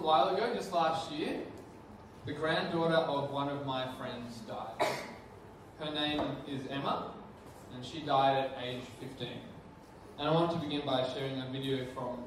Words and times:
little 0.00 0.12
while 0.12 0.34
ago, 0.34 0.54
just 0.54 0.72
last 0.72 1.12
year, 1.12 1.40
the 2.24 2.32
granddaughter 2.32 2.94
of 2.94 3.30
one 3.30 3.50
of 3.50 3.66
my 3.66 3.86
friends 3.98 4.38
died. 4.48 4.88
Her 5.78 5.92
name 5.92 6.22
is 6.48 6.62
Emma, 6.70 7.12
and 7.74 7.84
she 7.84 8.00
died 8.00 8.38
at 8.38 8.58
age 8.64 8.82
15. 9.00 9.28
And 10.18 10.28
I 10.28 10.32
want 10.32 10.52
to 10.52 10.58
begin 10.58 10.86
by 10.86 11.06
sharing 11.12 11.38
a 11.40 11.48
video 11.52 11.84
from. 11.94 12.24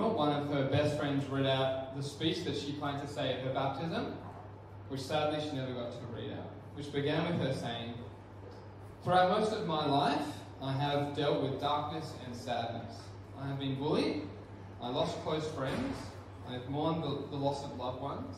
Funeral, 0.00 0.16
one 0.16 0.32
of 0.32 0.48
her 0.50 0.64
best 0.64 0.98
friends 0.98 1.26
read 1.26 1.46
out 1.46 1.96
the 1.96 2.02
speech 2.02 2.44
that 2.44 2.56
she 2.56 2.72
planned 2.72 3.06
to 3.06 3.12
say 3.12 3.34
at 3.34 3.40
her 3.40 3.52
baptism, 3.52 4.14
which 4.88 5.00
sadly 5.00 5.40
she 5.40 5.54
never 5.54 5.72
got 5.72 5.92
to 5.92 5.98
read 6.14 6.32
out, 6.32 6.50
which 6.74 6.92
began 6.92 7.26
with 7.26 7.46
her 7.46 7.54
saying, 7.54 7.94
Throughout 9.04 9.30
most 9.38 9.52
of 9.52 9.66
my 9.66 9.86
life, 9.86 10.26
I 10.62 10.72
have 10.72 11.16
dealt 11.16 11.42
with 11.42 11.60
darkness 11.60 12.12
and 12.24 12.34
sadness. 12.34 12.96
I 13.38 13.48
have 13.48 13.58
been 13.58 13.76
bullied, 13.76 14.22
I 14.82 14.88
lost 14.88 15.22
close 15.22 15.46
friends, 15.48 15.96
I 16.48 16.54
have 16.54 16.68
mourned 16.68 17.02
the, 17.02 17.22
the 17.30 17.36
loss 17.36 17.64
of 17.64 17.76
loved 17.78 18.02
ones, 18.02 18.36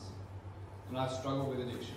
and 0.89 0.99
I've 0.99 1.13
struggled 1.13 1.49
with 1.49 1.61
addiction. 1.61 1.97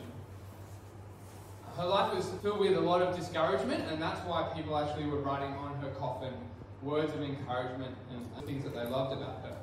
Her 1.76 1.86
life 1.86 2.16
was 2.16 2.30
filled 2.42 2.60
with 2.60 2.78
a 2.78 2.82
lot 2.82 3.02
of 3.02 3.16
discouragement, 3.16 3.84
and 3.92 4.02
that's 4.02 4.20
why 4.28 4.50
people 4.56 4.78
actually 4.78 5.08
were 5.08 5.20
writing 5.20 5.52
on 5.56 5.76
her 5.82 5.90
coffin 5.92 6.34
words 6.82 7.14
of 7.14 7.22
encouragement 7.22 7.96
and 8.12 8.46
things 8.46 8.64
that 8.64 8.74
they 8.74 8.86
loved 8.86 9.14
about 9.14 9.42
her. 9.42 9.55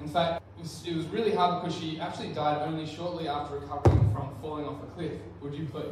In 0.00 0.08
fact, 0.08 0.42
it 0.58 0.96
was, 0.96 1.06
really 1.06 1.34
hard 1.34 1.62
because 1.62 1.78
she 1.78 2.00
actually 2.00 2.32
died 2.32 2.66
only 2.66 2.86
shortly 2.86 3.28
after 3.28 3.58
recovering 3.58 4.12
from 4.12 4.34
falling 4.40 4.66
off 4.66 4.82
a 4.82 4.86
cliff. 4.86 5.12
Would 5.42 5.54
you 5.54 5.66
please? 5.66 5.84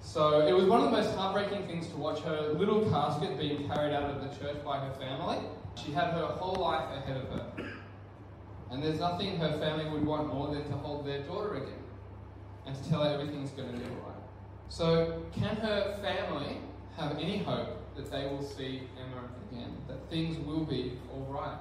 So 0.00 0.46
it 0.46 0.52
was 0.52 0.64
one 0.64 0.80
of 0.82 0.90
the 0.90 0.96
most 0.96 1.14
heartbreaking 1.14 1.66
things 1.66 1.88
to 1.88 1.96
watch 1.96 2.20
her 2.20 2.54
little 2.54 2.88
casket 2.90 3.38
being 3.38 3.68
carried 3.68 3.94
out 3.94 4.04
of 4.04 4.22
the 4.22 4.28
church 4.38 4.64
by 4.64 4.78
her 4.78 4.92
family. 4.94 5.38
She 5.74 5.92
had 5.92 6.12
her 6.14 6.26
whole 6.26 6.62
life 6.62 6.88
ahead 6.96 7.16
of 7.18 7.28
her. 7.28 7.64
And 8.70 8.82
there's 8.82 9.00
nothing 9.00 9.36
her 9.38 9.58
family 9.58 9.88
would 9.90 10.04
want 10.04 10.32
more 10.32 10.48
than 10.48 10.64
to 10.64 10.72
hold 10.72 11.06
their 11.06 11.20
daughter 11.22 11.54
again 11.54 11.84
and 12.66 12.74
to 12.74 12.88
tell 12.88 13.02
her 13.02 13.12
everything's 13.12 13.50
going 13.50 13.72
to 13.72 13.78
be 13.78 13.84
alright. 13.84 14.22
So, 14.68 15.22
can 15.32 15.56
her 15.56 15.98
family 16.00 16.58
have 16.96 17.18
any 17.18 17.38
hope 17.38 17.76
that 17.96 18.10
they 18.10 18.26
will 18.26 18.42
see 18.42 18.82
Emma 18.96 19.28
again? 19.50 19.76
That 19.88 20.08
things 20.08 20.38
will 20.38 20.64
be 20.64 20.92
alright? 21.12 21.58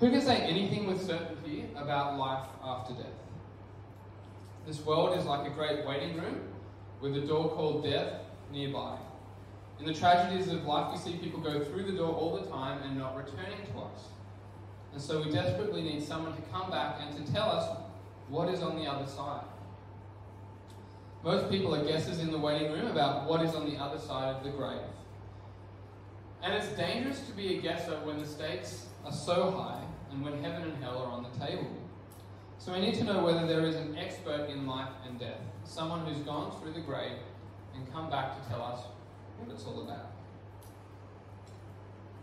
Who 0.00 0.10
can 0.10 0.22
say 0.22 0.38
anything 0.38 0.86
with 0.86 1.06
certainty 1.06 1.66
about 1.76 2.16
life 2.16 2.46
after 2.64 2.94
death? 2.94 3.04
This 4.66 4.80
world 4.80 5.18
is 5.18 5.26
like 5.26 5.46
a 5.46 5.50
great 5.50 5.84
waiting 5.84 6.16
room 6.16 6.40
with 7.02 7.14
a 7.16 7.20
door 7.20 7.50
called 7.50 7.84
death 7.84 8.22
nearby. 8.50 8.96
In 9.78 9.84
the 9.84 9.92
tragedies 9.92 10.48
of 10.48 10.64
life, 10.64 10.92
we 10.92 10.98
see 10.98 11.18
people 11.18 11.40
go 11.40 11.62
through 11.62 11.84
the 11.84 11.92
door 11.92 12.14
all 12.14 12.34
the 12.34 12.48
time 12.48 12.82
and 12.82 12.98
not 12.98 13.14
returning 13.14 13.58
to 13.72 13.80
us. 13.80 14.08
And 14.94 15.02
so 15.02 15.22
we 15.22 15.30
desperately 15.30 15.82
need 15.82 16.02
someone 16.02 16.34
to 16.34 16.42
come 16.50 16.70
back 16.70 16.96
and 17.00 17.14
to 17.26 17.32
tell 17.32 17.50
us 17.50 17.78
what 18.28 18.48
is 18.48 18.62
on 18.62 18.76
the 18.76 18.86
other 18.86 19.06
side. 19.06 19.44
Most 21.22 21.50
people 21.50 21.74
are 21.74 21.84
guesses 21.84 22.20
in 22.20 22.30
the 22.30 22.38
waiting 22.38 22.72
room 22.72 22.86
about 22.86 23.28
what 23.28 23.42
is 23.44 23.54
on 23.54 23.70
the 23.70 23.76
other 23.76 23.98
side 23.98 24.34
of 24.34 24.44
the 24.44 24.50
grave. 24.50 24.80
And 26.42 26.54
it's 26.54 26.68
dangerous 26.68 27.20
to 27.26 27.32
be 27.32 27.58
a 27.58 27.60
guesser 27.60 27.98
when 28.04 28.18
the 28.18 28.26
stakes 28.26 28.86
are 29.04 29.12
so 29.12 29.50
high 29.50 29.82
and 30.10 30.24
when 30.24 30.42
heaven 30.42 30.62
and 30.62 30.82
hell 30.82 30.98
are 30.98 31.12
on 31.12 31.26
the 31.30 31.46
table. 31.46 31.70
So 32.58 32.72
we 32.72 32.80
need 32.80 32.94
to 32.96 33.04
know 33.04 33.24
whether 33.24 33.46
there 33.46 33.64
is 33.66 33.76
an 33.76 33.96
expert 33.96 34.48
in 34.50 34.66
life 34.66 34.92
and 35.06 35.18
death, 35.18 35.40
someone 35.64 36.04
who's 36.06 36.22
gone 36.24 36.60
through 36.60 36.72
the 36.72 36.80
grave 36.80 37.18
and 37.74 37.90
come 37.92 38.10
back 38.10 38.40
to 38.40 38.48
tell 38.48 38.62
us 38.62 38.80
what 39.38 39.54
it's 39.54 39.64
all 39.64 39.82
about. 39.82 40.12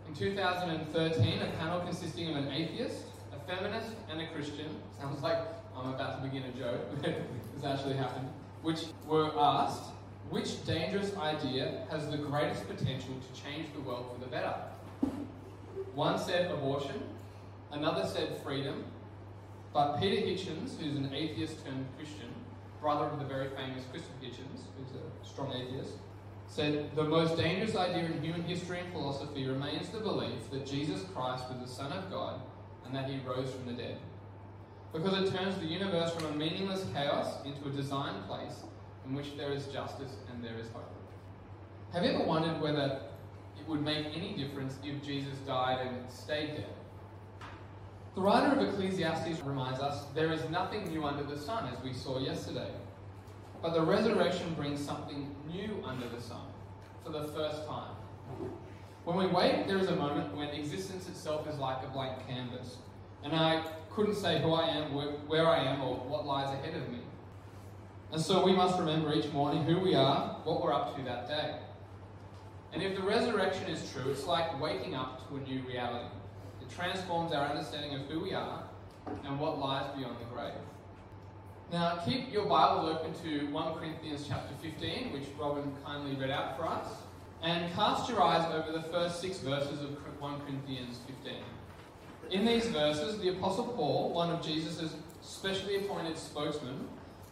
In 0.08 0.14
2013, 0.14 1.42
a 1.42 1.46
panel 1.58 1.80
consisting 1.80 2.30
of 2.30 2.36
an 2.36 2.52
atheist, 2.52 3.04
a 3.32 3.52
feminist, 3.52 3.90
and 4.10 4.20
a 4.20 4.26
Christian 4.28 4.68
sounds 4.98 5.22
like 5.22 5.38
I'm 5.76 5.92
about 5.92 6.22
to 6.22 6.28
begin 6.28 6.44
a 6.44 6.52
joke, 6.52 6.80
but 7.02 7.14
this 7.54 7.64
actually 7.64 7.96
happened, 7.96 8.28
which 8.62 8.86
were 9.06 9.30
asked 9.36 9.90
which 10.30 10.64
dangerous 10.66 11.16
idea 11.16 11.86
has 11.90 12.08
the 12.10 12.18
greatest 12.18 12.68
potential 12.68 13.14
to 13.14 13.42
change 13.42 13.66
the 13.74 13.80
world 13.80 14.06
for 14.12 14.20
the 14.20 14.30
better? 14.30 14.54
One 15.94 16.18
said 16.18 16.50
abortion, 16.50 17.02
another 17.72 18.06
said 18.06 18.40
freedom, 18.42 18.84
but 19.72 19.98
Peter 19.98 20.26
Hitchens, 20.26 20.78
who's 20.78 20.96
an 20.96 21.12
atheist 21.14 21.64
turned 21.64 21.86
Christian, 21.96 22.28
brother 22.80 23.06
of 23.06 23.18
the 23.18 23.24
very 23.24 23.48
famous 23.48 23.84
Christopher 23.90 24.14
Hitchens, 24.22 24.62
who's 24.76 24.94
a 24.96 25.28
strong 25.28 25.52
atheist, 25.52 25.94
said 26.46 26.94
the 26.96 27.04
most 27.04 27.36
dangerous 27.36 27.76
idea 27.76 28.04
in 28.06 28.22
human 28.22 28.42
history 28.42 28.80
and 28.80 28.92
philosophy 28.92 29.46
remains 29.46 29.88
the 29.90 30.00
belief 30.00 30.50
that 30.50 30.66
Jesus 30.66 31.04
Christ 31.14 31.44
was 31.50 31.58
the 31.60 31.74
Son 31.74 31.92
of 31.92 32.10
God 32.10 32.40
and 32.86 32.94
that 32.94 33.08
he 33.08 33.18
rose 33.26 33.50
from 33.50 33.66
the 33.66 33.72
dead. 33.72 33.98
Because 34.92 35.22
it 35.22 35.36
turns 35.36 35.58
the 35.58 35.66
universe 35.66 36.12
from 36.14 36.26
a 36.26 36.36
meaningless 36.36 36.86
chaos 36.94 37.44
into 37.44 37.68
a 37.68 37.70
designed 37.70 38.26
place 38.26 38.62
in 39.08 39.14
which 39.14 39.36
there 39.36 39.52
is 39.52 39.66
justice 39.66 40.12
and 40.30 40.44
there 40.44 40.58
is 40.58 40.68
hope. 40.72 40.84
Have 41.92 42.04
you 42.04 42.10
ever 42.10 42.24
wondered 42.24 42.60
whether 42.60 43.00
it 43.58 43.66
would 43.66 43.82
make 43.82 44.06
any 44.14 44.36
difference 44.36 44.76
if 44.84 45.02
Jesus 45.02 45.38
died 45.46 45.86
and 45.86 46.10
stayed 46.10 46.56
dead? 46.56 46.66
The 48.14 48.20
writer 48.20 48.58
of 48.58 48.68
Ecclesiastes 48.68 49.40
reminds 49.42 49.80
us 49.80 50.04
there 50.14 50.32
is 50.32 50.48
nothing 50.50 50.88
new 50.90 51.04
under 51.04 51.22
the 51.22 51.38
sun, 51.38 51.72
as 51.72 51.82
we 51.82 51.92
saw 51.92 52.18
yesterday. 52.18 52.70
But 53.62 53.74
the 53.74 53.82
resurrection 53.82 54.54
brings 54.54 54.84
something 54.84 55.34
new 55.48 55.82
under 55.86 56.08
the 56.08 56.20
sun 56.20 56.46
for 57.04 57.10
the 57.10 57.28
first 57.28 57.66
time. 57.66 57.92
When 59.04 59.16
we 59.16 59.26
wait, 59.26 59.66
there 59.66 59.78
is 59.78 59.88
a 59.88 59.96
moment 59.96 60.36
when 60.36 60.48
existence 60.48 61.08
itself 61.08 61.48
is 61.48 61.58
like 61.58 61.82
a 61.82 61.88
blank 61.88 62.26
canvas, 62.26 62.76
and 63.24 63.34
I 63.34 63.64
couldn't 63.90 64.16
say 64.16 64.42
who 64.42 64.52
I 64.52 64.68
am, 64.68 64.90
where 65.26 65.48
I 65.48 65.64
am, 65.64 65.80
or 65.80 65.96
what 65.96 66.26
lies 66.26 66.52
ahead 66.52 66.74
of 66.74 66.88
me. 66.90 66.98
And 68.12 68.20
so 68.20 68.44
we 68.44 68.52
must 68.52 68.78
remember 68.78 69.12
each 69.12 69.30
morning 69.32 69.64
who 69.64 69.78
we 69.80 69.94
are, 69.94 70.36
what 70.44 70.62
we're 70.62 70.72
up 70.72 70.96
to 70.96 71.02
that 71.02 71.28
day. 71.28 71.56
And 72.72 72.82
if 72.82 72.96
the 72.96 73.02
resurrection 73.02 73.64
is 73.64 73.90
true, 73.92 74.10
it's 74.10 74.24
like 74.24 74.60
waking 74.60 74.94
up 74.94 75.28
to 75.28 75.36
a 75.36 75.40
new 75.40 75.60
reality. 75.66 76.08
It 76.62 76.70
transforms 76.74 77.32
our 77.32 77.46
understanding 77.46 77.94
of 77.94 78.06
who 78.06 78.20
we 78.20 78.32
are 78.32 78.64
and 79.24 79.38
what 79.38 79.58
lies 79.58 79.86
beyond 79.96 80.16
the 80.20 80.34
grave. 80.34 80.52
Now, 81.70 81.96
keep 81.96 82.32
your 82.32 82.46
Bibles 82.46 82.96
open 82.96 83.12
to 83.24 83.46
1 83.52 83.74
Corinthians 83.74 84.24
chapter 84.26 84.54
15, 84.62 85.12
which 85.12 85.24
Robin 85.38 85.70
kindly 85.84 86.16
read 86.16 86.30
out 86.30 86.56
for 86.56 86.66
us, 86.66 86.88
and 87.42 87.70
cast 87.74 88.08
your 88.08 88.22
eyes 88.22 88.50
over 88.54 88.72
the 88.72 88.84
first 88.84 89.20
six 89.20 89.38
verses 89.38 89.82
of 89.82 89.90
1 90.18 90.40
Corinthians 90.40 90.98
15. 91.22 91.34
In 92.30 92.46
these 92.46 92.66
verses, 92.68 93.18
the 93.20 93.28
Apostle 93.30 93.66
Paul, 93.66 94.14
one 94.14 94.30
of 94.30 94.42
Jesus' 94.42 94.94
specially 95.20 95.76
appointed 95.76 96.16
spokesmen, 96.16 96.88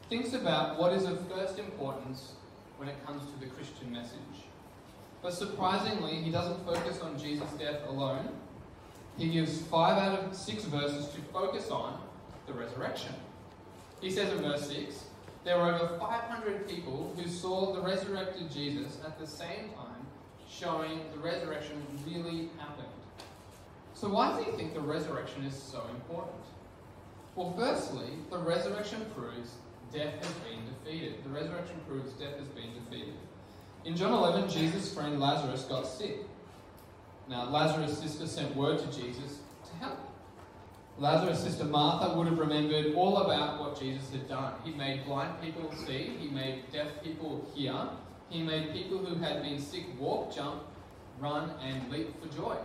thinks 0.08 0.32
about 0.34 0.78
what 0.78 0.92
is 0.92 1.04
of 1.04 1.20
first 1.28 1.58
importance 1.58 2.32
when 2.76 2.88
it 2.88 3.06
comes 3.06 3.22
to 3.32 3.40
the 3.40 3.46
Christian 3.46 3.92
message. 3.92 4.46
But 5.22 5.34
surprisingly, 5.34 6.16
he 6.16 6.30
doesn't 6.30 6.64
focus 6.64 7.00
on 7.00 7.18
Jesus' 7.18 7.50
death 7.58 7.80
alone. 7.88 8.28
He 9.18 9.28
gives 9.30 9.62
five 9.62 9.98
out 9.98 10.18
of 10.18 10.34
six 10.34 10.64
verses 10.64 11.08
to 11.08 11.20
focus 11.32 11.70
on 11.70 11.98
the 12.46 12.52
resurrection. 12.52 13.14
He 14.00 14.10
says 14.10 14.32
in 14.32 14.42
verse 14.42 14.68
6 14.68 15.04
there 15.44 15.58
were 15.58 15.72
over 15.74 15.96
500 15.98 16.68
people 16.68 17.14
who 17.16 17.28
saw 17.28 17.72
the 17.72 17.80
resurrected 17.80 18.50
Jesus 18.50 18.98
at 19.06 19.18
the 19.18 19.26
same 19.26 19.70
time, 19.76 20.04
showing 20.50 21.00
the 21.12 21.20
resurrection 21.20 21.80
really 22.04 22.50
happened. 22.58 22.88
So, 23.94 24.08
why 24.08 24.30
does 24.30 24.44
he 24.44 24.50
think 24.52 24.74
the 24.74 24.80
resurrection 24.80 25.44
is 25.44 25.54
so 25.54 25.84
important? 25.90 26.42
Well, 27.36 27.54
firstly, 27.56 28.08
the 28.30 28.38
resurrection 28.38 29.06
proves 29.16 29.52
death 29.92 30.14
has 30.22 30.34
been 30.44 30.60
defeated. 30.66 31.24
The 31.24 31.30
resurrection 31.30 31.76
proves 31.88 32.12
death 32.12 32.38
has 32.38 32.48
been 32.48 32.70
defeated. 32.74 33.14
In 33.84 33.96
John 33.96 34.12
11, 34.12 34.50
Jesus' 34.50 34.92
friend 34.92 35.20
Lazarus 35.20 35.62
got 35.62 35.86
sick. 35.86 36.18
Now, 37.28 37.48
Lazarus' 37.50 37.98
sister 37.98 38.26
sent 38.26 38.54
word 38.56 38.78
to 38.78 38.86
Jesus 38.86 39.38
to 39.64 39.76
help. 39.78 39.98
Lazarus' 40.98 41.42
sister 41.42 41.64
Martha 41.64 42.16
would 42.16 42.26
have 42.26 42.38
remembered 42.38 42.94
all 42.94 43.18
about 43.18 43.60
what 43.60 43.78
Jesus 43.78 44.10
had 44.10 44.28
done. 44.28 44.54
He 44.64 44.72
made 44.72 45.04
blind 45.04 45.40
people 45.42 45.70
see, 45.86 46.16
he 46.18 46.28
made 46.28 46.70
deaf 46.72 46.88
people 47.02 47.46
hear, 47.54 47.74
he 48.30 48.42
made 48.42 48.72
people 48.72 48.98
who 48.98 49.16
had 49.16 49.42
been 49.42 49.60
sick 49.60 49.84
walk, 49.98 50.34
jump, 50.34 50.62
run, 51.20 51.50
and 51.62 51.90
leap 51.90 52.14
for 52.20 52.34
joy. 52.34 52.56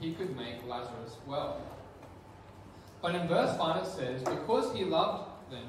He 0.00 0.12
could 0.12 0.36
make 0.36 0.66
Lazarus 0.66 1.16
well. 1.26 1.60
But 3.02 3.14
in 3.14 3.28
verse 3.28 3.56
5 3.58 3.82
it 3.82 3.86
says, 3.86 4.22
Because 4.22 4.74
he 4.74 4.84
loved 4.84 5.28
them, 5.50 5.68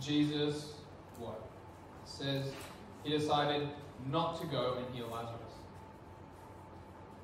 Jesus, 0.00 0.74
what? 1.18 1.40
Says, 2.04 2.50
he 3.02 3.10
decided 3.10 3.68
not 4.10 4.40
to 4.40 4.46
go 4.46 4.78
and 4.78 4.94
heal 4.94 5.08
Lazarus. 5.08 5.40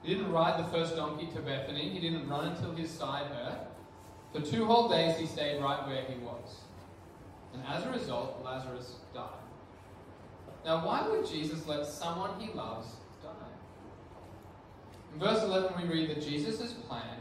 He 0.02 0.14
didn't 0.14 0.32
ride 0.32 0.58
the 0.64 0.68
first 0.70 0.96
donkey 0.96 1.26
to 1.34 1.40
Bethany. 1.40 1.90
He 1.90 2.00
didn't 2.00 2.28
run 2.28 2.48
until 2.48 2.74
his 2.74 2.90
side 2.90 3.26
hurt. 3.26 3.68
For 4.32 4.40
two 4.40 4.64
whole 4.64 4.88
days, 4.88 5.18
he 5.18 5.26
stayed 5.26 5.60
right 5.60 5.86
where 5.86 6.02
he 6.04 6.14
was. 6.24 6.60
And 7.52 7.62
as 7.66 7.84
a 7.84 7.90
result, 7.90 8.40
Lazarus 8.44 8.96
died. 9.12 9.24
Now, 10.64 10.86
why 10.86 11.06
would 11.08 11.26
Jesus 11.26 11.66
let 11.66 11.86
someone 11.86 12.38
he 12.38 12.52
loves 12.52 12.88
die? 13.22 13.30
In 15.12 15.20
verse 15.20 15.42
11, 15.42 15.82
we 15.82 15.88
read 15.88 16.10
that 16.10 16.22
Jesus' 16.22 16.72
plan 16.72 17.18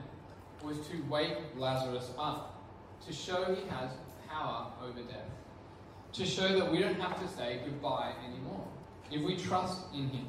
was 0.63 0.78
to 0.88 1.02
wake 1.10 1.38
Lazarus 1.56 2.12
up, 2.18 2.62
to 3.07 3.13
show 3.13 3.56
he 3.56 3.68
has 3.69 3.92
power 4.30 4.68
over 4.84 5.02
death, 5.02 5.30
to 6.14 6.26
show 6.26 6.60
that 6.60 6.72
we 6.72 6.80
don't 6.80 7.00
have 7.00 7.20
to 7.22 7.28
say 7.28 7.60
goodbye 7.64 8.14
anymore 8.28 8.68
if 9.12 9.22
we 9.22 9.36
trust 9.36 9.81
in 9.94 10.10
him. 10.10 10.28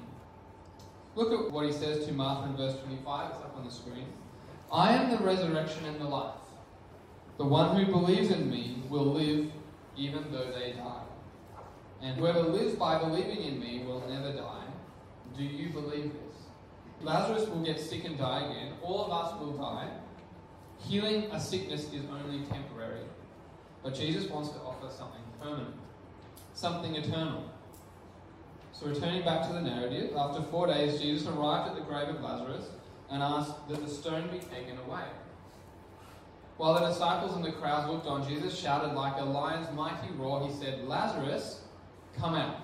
Look 1.14 1.32
at 1.32 1.50
what 1.50 1.66
he 1.66 1.72
says 1.72 2.06
to 2.06 2.12
Martha 2.12 2.50
in 2.50 2.56
verse 2.56 2.78
25. 2.80 3.30
It's 3.30 3.38
up 3.40 3.56
on 3.56 3.64
the 3.64 3.70
screen. 3.70 4.06
I 4.72 4.92
am 4.92 5.10
the 5.10 5.18
resurrection 5.24 5.84
and 5.86 6.00
the 6.00 6.04
life. 6.04 6.34
The 7.38 7.44
one 7.44 7.76
who 7.76 7.90
believes 7.90 8.30
in 8.30 8.50
me 8.50 8.82
will 8.88 9.06
live 9.06 9.50
even 9.96 10.30
though 10.30 10.52
they 10.52 10.72
die. 10.72 11.02
And 12.02 12.16
whoever 12.18 12.42
lives 12.42 12.74
by 12.74 12.98
believing 12.98 13.42
in 13.42 13.60
me 13.60 13.82
will 13.84 14.06
never 14.08 14.32
die. 14.32 14.66
Do 15.36 15.42
you 15.44 15.70
believe 15.70 16.12
this? 16.12 16.36
Lazarus 17.02 17.48
will 17.48 17.62
get 17.62 17.80
sick 17.80 18.04
and 18.04 18.16
die 18.16 18.46
again. 18.50 18.74
All 18.82 19.04
of 19.04 19.10
us 19.10 19.40
will 19.40 19.52
die. 19.52 19.88
Healing 20.78 21.24
a 21.32 21.40
sickness 21.40 21.92
is 21.92 22.02
only 22.10 22.44
temporary. 22.46 23.00
But 23.82 23.94
Jesus 23.94 24.30
wants 24.30 24.50
to 24.50 24.58
offer 24.58 24.88
something 24.88 25.22
permanent, 25.40 25.74
something 26.54 26.94
eternal. 26.94 27.50
So, 28.72 28.86
returning 28.86 29.24
back 29.24 29.46
to 29.46 29.52
the 29.52 29.60
narrative, 29.60 30.14
after 30.16 30.42
four 30.42 30.66
days, 30.66 31.00
Jesus 31.00 31.26
arrived 31.28 31.70
at 31.70 31.74
the 31.74 31.82
grave 31.82 32.08
of 32.08 32.20
Lazarus 32.22 32.66
and 33.10 33.22
asked 33.22 33.68
that 33.68 33.82
the 33.84 33.90
stone 33.90 34.28
be 34.28 34.38
taken 34.38 34.78
away. 34.86 35.04
While 36.56 36.74
the 36.74 36.88
disciples 36.88 37.34
and 37.36 37.44
the 37.44 37.52
crowds 37.52 37.90
looked 37.90 38.06
on, 38.06 38.28
Jesus 38.28 38.58
shouted 38.58 38.94
like 38.94 39.18
a 39.18 39.24
lion's 39.24 39.74
mighty 39.74 40.12
roar. 40.12 40.46
He 40.46 40.52
said, 40.52 40.86
Lazarus, 40.86 41.62
come 42.18 42.34
out. 42.34 42.56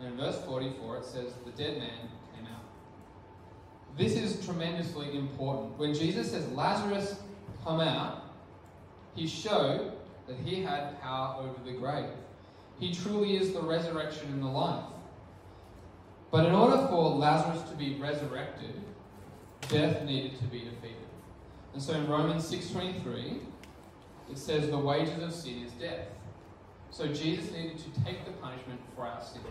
And 0.00 0.12
in 0.12 0.16
verse 0.16 0.40
44, 0.44 0.98
it 0.98 1.04
says, 1.04 1.32
The 1.44 1.50
dead 1.52 1.78
man 1.78 2.08
came 2.34 2.46
out. 2.46 2.62
This 3.98 4.12
is 4.12 4.44
tremendously 4.44 5.16
important. 5.16 5.76
When 5.78 5.92
Jesus 5.92 6.30
says, 6.30 6.48
Lazarus, 6.52 7.20
come 7.64 7.80
out, 7.80 8.25
he 9.16 9.26
showed 9.26 9.92
that 10.28 10.36
he 10.44 10.62
had 10.62 11.00
power 11.00 11.42
over 11.42 11.58
the 11.64 11.72
grave. 11.72 12.10
He 12.78 12.94
truly 12.94 13.36
is 13.36 13.52
the 13.52 13.62
resurrection 13.62 14.28
and 14.28 14.42
the 14.42 14.48
life. 14.48 14.84
But 16.30 16.46
in 16.46 16.54
order 16.54 16.86
for 16.88 17.14
Lazarus 17.14 17.62
to 17.70 17.76
be 17.76 17.94
resurrected, 17.94 18.82
death 19.68 20.02
needed 20.02 20.38
to 20.38 20.44
be 20.44 20.60
defeated. 20.60 20.96
And 21.72 21.82
so 21.82 21.94
in 21.94 22.06
Romans 22.06 22.44
6:23, 22.44 23.40
it 24.30 24.38
says 24.38 24.68
the 24.68 24.78
wages 24.78 25.22
of 25.22 25.32
sin 25.32 25.64
is 25.64 25.72
death. 25.72 26.08
So 26.90 27.06
Jesus 27.06 27.50
needed 27.52 27.78
to 27.78 28.04
take 28.04 28.24
the 28.24 28.32
punishment 28.32 28.80
for 28.94 29.06
our 29.06 29.22
sin. 29.22 29.42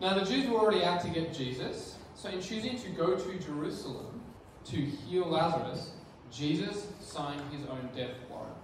Now 0.00 0.14
the 0.18 0.24
Jews 0.24 0.48
were 0.48 0.58
already 0.58 0.84
out 0.84 1.00
to 1.02 1.08
get 1.08 1.32
Jesus, 1.32 1.96
so 2.14 2.28
in 2.28 2.40
choosing 2.40 2.78
to 2.78 2.90
go 2.90 3.16
to 3.16 3.38
Jerusalem 3.38 4.20
to 4.64 4.76
heal 4.76 5.26
Lazarus, 5.26 5.92
Jesus 6.32 6.86
signed 7.00 7.40
his 7.52 7.66
own 7.68 7.88
death 7.94 8.14
warrant. 8.30 8.56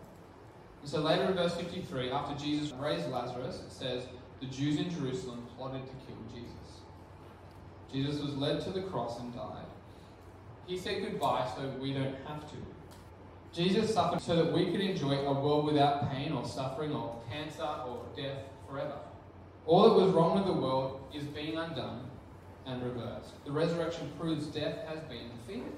And 0.83 0.91
so 0.91 1.01
later 1.01 1.25
in 1.25 1.35
verse 1.35 1.55
53, 1.55 2.11
after 2.11 2.45
Jesus 2.45 2.73
raised 2.73 3.09
Lazarus, 3.09 3.63
it 3.67 3.73
says, 3.73 4.05
the 4.41 4.47
Jews 4.47 4.79
in 4.79 4.91
Jerusalem 4.91 5.47
plotted 5.57 5.83
to 5.87 5.93
kill 6.07 6.17
Jesus. 6.35 6.53
Jesus 7.93 8.21
was 8.21 8.35
led 8.35 8.61
to 8.63 8.71
the 8.71 8.83
cross 8.83 9.21
and 9.21 9.33
died. 9.35 9.67
He 10.67 10.77
said 10.77 11.03
goodbye 11.03 11.49
so 11.55 11.69
we 11.81 11.93
don't 11.93 12.17
have 12.27 12.51
to. 12.51 12.57
Jesus 13.53 13.93
suffered 13.93 14.21
so 14.21 14.35
that 14.37 14.53
we 14.53 14.71
could 14.71 14.81
enjoy 14.81 15.13
a 15.13 15.33
world 15.33 15.67
without 15.67 16.11
pain 16.11 16.33
or 16.33 16.45
suffering 16.45 16.93
or 16.93 17.21
cancer 17.31 17.63
or 17.63 18.05
death 18.17 18.39
forever. 18.69 18.97
All 19.67 19.89
that 19.89 20.05
was 20.05 20.13
wrong 20.13 20.37
with 20.37 20.47
the 20.47 20.61
world 20.61 21.03
is 21.15 21.25
being 21.25 21.57
undone 21.57 22.11
and 22.67 22.83
reversed. 22.83 23.45
The 23.45 23.53
resurrection 23.53 24.11
proves 24.19 24.47
death 24.47 24.79
has 24.89 25.01
been 25.01 25.29
defeated. 25.47 25.73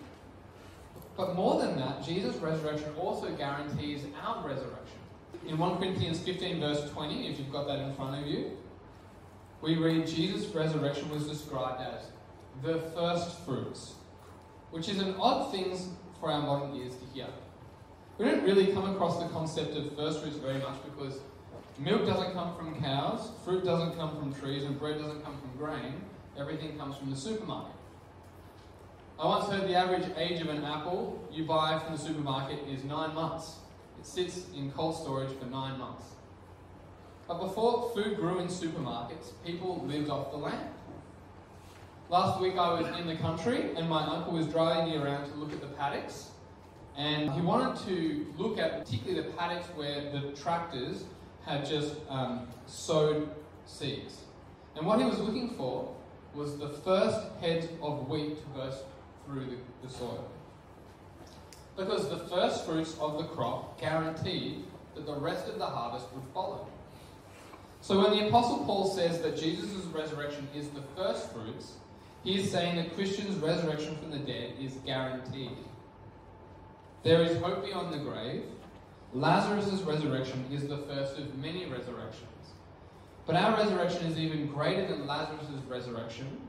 But 1.16 1.36
more 1.36 1.60
than 1.60 1.76
that, 1.76 2.04
Jesus' 2.04 2.36
resurrection 2.36 2.92
also 2.98 3.30
guarantees 3.36 4.04
our 4.22 4.46
resurrection. 4.46 4.98
In 5.46 5.58
1 5.58 5.76
Corinthians 5.76 6.18
15, 6.20 6.60
verse 6.60 6.90
20, 6.90 7.28
if 7.28 7.38
you've 7.38 7.52
got 7.52 7.66
that 7.68 7.78
in 7.78 7.94
front 7.94 8.20
of 8.20 8.26
you, 8.26 8.56
we 9.60 9.76
read 9.76 10.06
Jesus' 10.06 10.46
resurrection 10.54 11.08
was 11.10 11.26
described 11.26 11.80
as 11.80 12.06
the 12.62 12.78
first 12.94 13.38
fruits, 13.40 13.94
which 14.70 14.88
is 14.88 14.98
an 14.98 15.14
odd 15.20 15.50
thing 15.50 15.76
for 16.20 16.30
our 16.30 16.42
modern 16.42 16.74
ears 16.76 16.94
to 16.96 17.06
hear. 17.14 17.26
We 18.18 18.26
don't 18.26 18.44
really 18.44 18.72
come 18.72 18.90
across 18.94 19.22
the 19.22 19.28
concept 19.28 19.76
of 19.76 19.94
first 19.96 20.20
fruits 20.20 20.36
very 20.36 20.58
much 20.58 20.76
because 20.84 21.20
milk 21.78 22.06
doesn't 22.06 22.32
come 22.32 22.56
from 22.56 22.80
cows, 22.80 23.30
fruit 23.44 23.64
doesn't 23.64 23.96
come 23.96 24.16
from 24.16 24.32
trees, 24.34 24.64
and 24.64 24.78
bread 24.78 24.98
doesn't 24.98 25.24
come 25.24 25.36
from 25.38 25.50
grain. 25.58 25.94
Everything 26.38 26.76
comes 26.78 26.96
from 26.96 27.10
the 27.10 27.16
supermarket. 27.16 27.74
I 29.18 29.26
once 29.26 29.48
heard 29.48 29.68
the 29.68 29.76
average 29.76 30.10
age 30.16 30.40
of 30.40 30.48
an 30.48 30.64
apple 30.64 31.22
you 31.30 31.44
buy 31.44 31.78
from 31.78 31.96
the 31.96 32.00
supermarket 32.00 32.58
is 32.68 32.82
nine 32.82 33.14
months. 33.14 33.58
It 33.98 34.06
sits 34.06 34.46
in 34.56 34.72
cold 34.72 34.96
storage 34.96 35.30
for 35.38 35.46
nine 35.46 35.78
months. 35.78 36.02
But 37.28 37.38
before 37.38 37.92
food 37.94 38.16
grew 38.16 38.40
in 38.40 38.48
supermarkets, 38.48 39.32
people 39.46 39.84
lived 39.86 40.10
off 40.10 40.32
the 40.32 40.36
land. 40.36 40.68
Last 42.10 42.40
week 42.40 42.58
I 42.58 42.80
was 42.80 42.98
in 42.98 43.06
the 43.06 43.14
country 43.14 43.74
and 43.76 43.88
my 43.88 44.04
uncle 44.04 44.32
was 44.32 44.46
driving 44.48 44.92
me 44.92 44.98
around 44.98 45.30
to 45.30 45.36
look 45.36 45.52
at 45.52 45.60
the 45.60 45.68
paddocks. 45.68 46.30
And 46.96 47.30
he 47.32 47.40
wanted 47.40 47.84
to 47.86 48.26
look 48.36 48.58
at 48.58 48.84
particularly 48.84 49.22
the 49.22 49.32
paddocks 49.36 49.68
where 49.76 50.10
the 50.10 50.32
tractors 50.32 51.04
had 51.46 51.64
just 51.64 51.94
um, 52.08 52.48
sowed 52.66 53.30
seeds. 53.64 54.22
And 54.76 54.84
what 54.84 54.98
he 54.98 55.04
was 55.04 55.18
looking 55.20 55.50
for 55.50 55.94
was 56.34 56.58
the 56.58 56.68
first 56.68 57.20
head 57.40 57.68
of 57.80 58.08
wheat 58.08 58.38
to 58.38 58.46
burst 58.48 58.82
through 59.26 59.46
the, 59.46 59.86
the 59.86 59.92
soil. 59.92 60.28
Because 61.76 62.08
the 62.08 62.18
first 62.18 62.64
fruits 62.64 62.96
of 63.00 63.18
the 63.18 63.24
crop 63.24 63.80
guaranteed 63.80 64.64
that 64.94 65.06
the 65.06 65.14
rest 65.14 65.48
of 65.48 65.58
the 65.58 65.66
harvest 65.66 66.06
would 66.14 66.24
follow. 66.32 66.68
So 67.80 68.00
when 68.00 68.12
the 68.12 68.28
Apostle 68.28 68.64
Paul 68.64 68.86
says 68.86 69.20
that 69.22 69.36
Jesus' 69.36 69.84
resurrection 69.86 70.48
is 70.54 70.68
the 70.68 70.82
first 70.96 71.32
fruits, 71.32 71.74
he 72.22 72.40
is 72.40 72.50
saying 72.50 72.76
that 72.76 72.94
Christians' 72.94 73.36
resurrection 73.36 73.96
from 73.96 74.10
the 74.10 74.18
dead 74.18 74.54
is 74.58 74.72
guaranteed. 74.86 75.58
There 77.02 77.22
is 77.22 77.36
hope 77.38 77.64
beyond 77.64 77.92
the 77.92 77.98
grave. 77.98 78.44
Lazarus' 79.12 79.82
resurrection 79.82 80.46
is 80.50 80.66
the 80.66 80.78
first 80.78 81.18
of 81.18 81.36
many 81.36 81.66
resurrections. 81.66 82.30
But 83.26 83.36
our 83.36 83.56
resurrection 83.56 84.06
is 84.06 84.18
even 84.18 84.46
greater 84.46 84.86
than 84.86 85.06
Lazarus' 85.06 85.60
resurrection. 85.68 86.40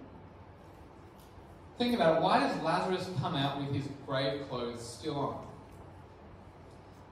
Think 1.77 1.94
about 1.94 2.17
it. 2.17 2.22
Why 2.22 2.39
does 2.39 2.62
Lazarus 2.62 3.10
come 3.20 3.36
out 3.36 3.60
with 3.60 3.74
his 3.74 3.86
grave 4.05 4.48
clothes 4.48 4.82
still 4.82 5.17
on? 5.17 5.46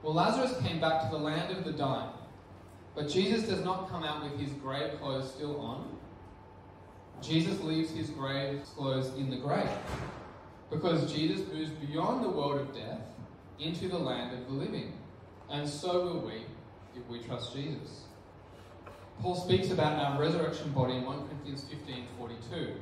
Well, 0.02 0.14
Lazarus 0.14 0.54
came 0.66 0.80
back 0.80 1.02
to 1.02 1.08
the 1.10 1.22
land 1.22 1.56
of 1.56 1.64
the 1.64 1.72
dying. 1.72 2.10
But 2.94 3.08
Jesus 3.08 3.48
does 3.48 3.62
not 3.64 3.90
come 3.90 4.04
out 4.04 4.22
with 4.22 4.38
his 4.38 4.52
grave 4.54 4.98
clothes 5.00 5.30
still 5.30 5.60
on. 5.60 5.98
Jesus 7.20 7.60
leaves 7.60 7.90
his 7.90 8.10
grave 8.10 8.62
clothes 8.76 9.08
in 9.16 9.30
the 9.30 9.36
grave. 9.36 9.68
Because 10.70 11.12
Jesus 11.12 11.46
moves 11.52 11.70
beyond 11.70 12.24
the 12.24 12.28
world 12.28 12.60
of 12.60 12.74
death 12.74 13.00
into 13.58 13.88
the 13.88 13.98
land 13.98 14.38
of 14.38 14.46
the 14.46 14.52
living. 14.52 14.92
And 15.50 15.68
so 15.68 16.04
will 16.04 16.20
we 16.20 16.44
if 16.96 17.06
we 17.08 17.18
trust 17.20 17.54
Jesus. 17.54 18.04
Paul 19.20 19.34
speaks 19.34 19.70
about 19.70 19.98
our 19.98 20.20
resurrection 20.20 20.70
body 20.72 20.96
in 20.96 21.04
1 21.04 21.28
Corinthians 21.28 21.64
15 21.70 22.06
42. 22.18 22.74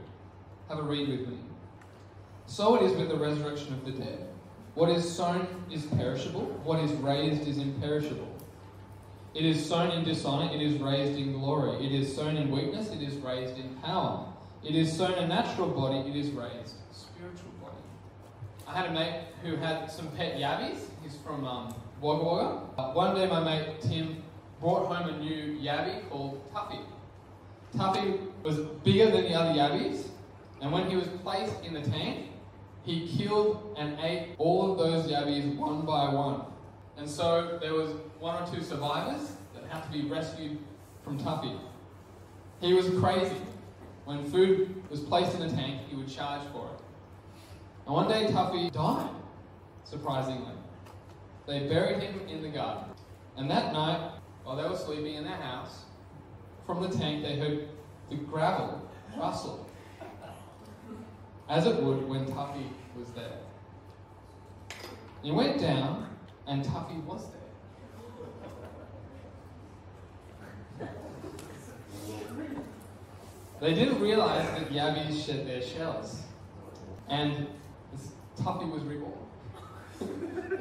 Have 0.68 0.78
a 0.78 0.82
read 0.82 1.08
with 1.08 1.28
me. 1.28 1.38
So 2.46 2.76
it 2.76 2.82
is 2.82 2.96
with 2.96 3.08
the 3.08 3.16
resurrection 3.16 3.72
of 3.72 3.84
the 3.84 3.92
dead. 3.92 4.28
What 4.74 4.88
is 4.88 5.10
sown 5.10 5.46
is 5.70 5.84
perishable, 5.84 6.46
what 6.64 6.80
is 6.80 6.92
raised 6.92 7.46
is 7.46 7.58
imperishable. 7.58 8.28
It 9.34 9.44
is 9.44 9.66
sown 9.66 9.90
in 9.90 10.04
dishonor, 10.04 10.52
it 10.54 10.60
is 10.60 10.80
raised 10.80 11.18
in 11.18 11.32
glory. 11.32 11.84
It 11.84 11.92
is 11.92 12.14
sown 12.14 12.36
in 12.36 12.50
weakness, 12.50 12.90
it 12.90 13.02
is 13.02 13.14
raised 13.16 13.58
in 13.58 13.74
power. 13.76 14.26
It 14.62 14.74
is 14.74 14.94
sown 14.94 15.12
a 15.14 15.26
natural 15.26 15.68
body, 15.68 16.08
it 16.08 16.16
is 16.16 16.30
raised 16.30 16.74
a 16.90 16.94
spiritual 16.94 17.50
body. 17.62 17.76
I 18.66 18.76
had 18.76 18.90
a 18.90 18.92
mate 18.92 19.24
who 19.42 19.56
had 19.56 19.90
some 19.90 20.08
pet 20.12 20.36
yabbies. 20.36 20.78
He's 21.02 21.16
from 21.24 21.46
um, 21.46 21.74
Wagga 22.00 22.24
Wagga. 22.24 22.60
Uh, 22.78 22.92
one 22.92 23.14
day, 23.14 23.26
my 23.26 23.42
mate 23.42 23.80
Tim 23.80 24.22
brought 24.60 24.86
home 24.86 25.14
a 25.14 25.18
new 25.18 25.58
yabby 25.60 26.08
called 26.08 26.40
Tuffy. 26.52 26.80
Tuffy 27.76 28.20
was 28.42 28.58
bigger 28.84 29.10
than 29.10 29.24
the 29.24 29.34
other 29.34 29.58
yabbies, 29.58 30.08
and 30.60 30.70
when 30.70 30.88
he 30.88 30.96
was 30.96 31.08
placed 31.22 31.54
in 31.64 31.74
the 31.74 31.82
tank, 31.82 32.28
he 32.84 33.06
killed 33.06 33.74
and 33.78 33.98
ate 34.00 34.34
all 34.38 34.72
of 34.72 34.78
those 34.78 35.10
yabbies 35.10 35.56
one 35.56 35.82
by 35.82 36.12
one. 36.12 36.42
And 36.96 37.08
so 37.08 37.58
there 37.60 37.74
was 37.74 37.90
one 38.18 38.42
or 38.42 38.46
two 38.46 38.62
survivors 38.62 39.32
that 39.54 39.64
had 39.70 39.82
to 39.84 39.90
be 39.90 40.08
rescued 40.08 40.58
from 41.04 41.18
Tuffy. 41.18 41.58
He 42.60 42.74
was 42.74 42.88
crazy. 43.00 43.36
When 44.04 44.28
food 44.30 44.82
was 44.90 45.00
placed 45.00 45.34
in 45.34 45.40
the 45.40 45.48
tank, 45.48 45.82
he 45.88 45.96
would 45.96 46.08
charge 46.08 46.42
for 46.52 46.66
it. 46.74 46.80
And 47.86 47.94
one 47.94 48.08
day 48.08 48.26
Tuffy 48.26 48.72
died, 48.72 49.10
surprisingly. 49.84 50.52
They 51.46 51.68
buried 51.68 52.02
him 52.02 52.20
in 52.28 52.42
the 52.42 52.48
garden. 52.48 52.84
And 53.36 53.50
that 53.50 53.72
night, 53.72 54.12
while 54.44 54.56
they 54.56 54.68
were 54.68 54.76
sleeping 54.76 55.14
in 55.14 55.24
their 55.24 55.36
house, 55.36 55.84
from 56.66 56.82
the 56.82 56.88
tank 56.88 57.22
they 57.22 57.38
heard 57.38 57.68
the 58.10 58.16
gravel 58.16 58.88
rustle, 59.16 59.66
as 61.52 61.66
it 61.66 61.82
would 61.82 62.08
when 62.08 62.24
Tuffy 62.24 62.66
was 62.98 63.10
there. 63.10 63.36
He 65.22 65.30
went 65.30 65.60
down, 65.60 66.08
and 66.46 66.64
Tuffy 66.64 67.04
was 67.04 67.26
there. 70.78 70.88
They 73.60 73.74
didn't 73.74 74.00
realize 74.00 74.48
that 74.52 74.70
yabbies 74.70 75.26
shed 75.26 75.46
their 75.46 75.60
shells, 75.60 76.22
and 77.10 77.46
Tuffy 78.38 78.72
was 78.72 78.82
reborn. 78.84 79.12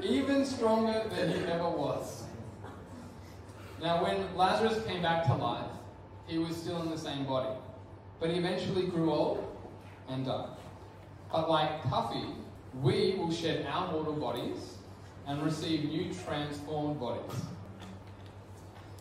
Even 0.03 0.45
stronger 0.45 1.05
than 1.15 1.29
he 1.29 1.39
ever 1.45 1.69
was. 1.69 2.25
Now, 3.81 4.03
when 4.03 4.35
Lazarus 4.35 4.85
came 4.85 5.01
back 5.01 5.25
to 5.27 5.35
life, 5.35 5.71
he 6.27 6.37
was 6.37 6.57
still 6.57 6.81
in 6.81 6.89
the 6.89 6.97
same 6.97 7.25
body, 7.25 7.55
but 8.19 8.29
he 8.29 8.37
eventually 8.37 8.87
grew 8.87 9.09
old 9.09 9.57
and 10.09 10.25
died. 10.25 10.49
But 11.31 11.49
like 11.49 11.81
Tuffy, 11.83 12.33
we 12.81 13.15
will 13.17 13.31
shed 13.31 13.65
our 13.65 13.91
mortal 13.91 14.13
bodies 14.13 14.77
and 15.27 15.41
receive 15.43 15.85
new 15.85 16.13
transformed 16.13 16.99
bodies. 16.99 17.41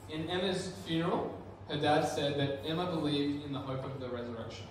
In 0.09 0.29
Emma's 0.29 0.73
funeral, 0.87 1.37
her 1.69 1.77
dad 1.77 2.03
said 2.03 2.39
that 2.39 2.69
Emma 2.69 2.87
believed 2.87 3.45
in 3.45 3.53
the 3.53 3.59
hope 3.59 3.85
of 3.85 4.01
the 4.01 4.09
resurrection. 4.09 4.67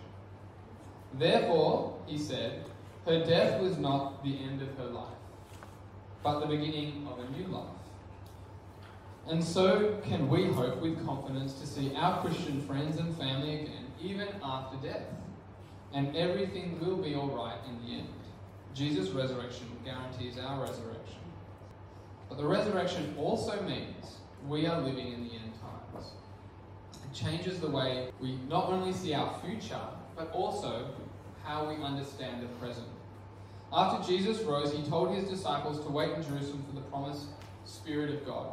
Therefore, 1.13 1.98
he 2.06 2.18
said, 2.18 2.66
her 3.06 3.24
death 3.25 3.62
was 3.62 3.78
not 3.78 4.24
the 4.24 4.38
end 4.38 4.62
of 4.62 4.78
her 4.78 4.86
life, 4.86 5.08
but 6.22 6.42
the 6.42 6.46
beginning 6.46 7.08
of 7.10 7.20
a 7.20 7.38
new 7.38 7.48
life. 7.48 7.66
And 9.28 9.44
so 9.44 9.98
can 10.04 10.28
we 10.28 10.48
hope 10.48 10.82
with 10.82 11.06
confidence 11.06 11.54
to 11.62 11.68
see 11.68 11.94
our 11.96 12.22
Christian 12.22 12.62
friends 12.62 12.98
and 12.98 13.16
family 13.16 13.62
again, 13.62 13.86
even 14.01 14.28
after 14.44 14.78
death. 14.86 15.04
And 15.93 16.15
everything 16.15 16.79
will 16.79 16.98
be 16.98 17.15
all 17.15 17.29
right 17.29 17.58
in 17.67 17.86
the 17.86 18.00
end. 18.00 18.08
Jesus' 18.74 19.10
resurrection 19.10 19.67
guarantees 19.84 20.38
our 20.38 20.62
resurrection. 20.62 21.19
But 22.29 22.38
the 22.38 22.46
resurrection 22.46 23.15
also 23.17 23.62
means 23.63 24.17
we 24.48 24.67
are 24.67 24.79
living 24.81 25.12
in 25.13 25.24
the 25.27 25.34
end 25.34 25.53
times. 25.60 26.12
It 27.03 27.13
changes 27.13 27.60
the 27.60 27.69
way 27.69 28.10
we 28.22 28.38
not 28.48 28.69
only 28.69 28.93
see 28.93 29.13
our 29.13 29.39
future, 29.43 29.81
but 30.15 30.31
also 30.31 30.89
how 31.43 31.67
we 31.67 31.84
understand 31.84 32.43
the 32.43 32.48
present. 32.63 32.88
After 33.74 34.08
Jesus 34.08 34.41
rose, 34.41 34.72
he 34.72 34.84
told 34.84 35.15
his 35.15 35.29
disciples 35.29 35.84
to 35.86 35.91
wait 35.91 36.12
in 36.12 36.24
Jerusalem 36.24 36.63
for 36.67 36.75
the 36.75 36.81
promised 36.88 37.25
Spirit 37.65 38.12
of 38.12 38.25
God. 38.25 38.48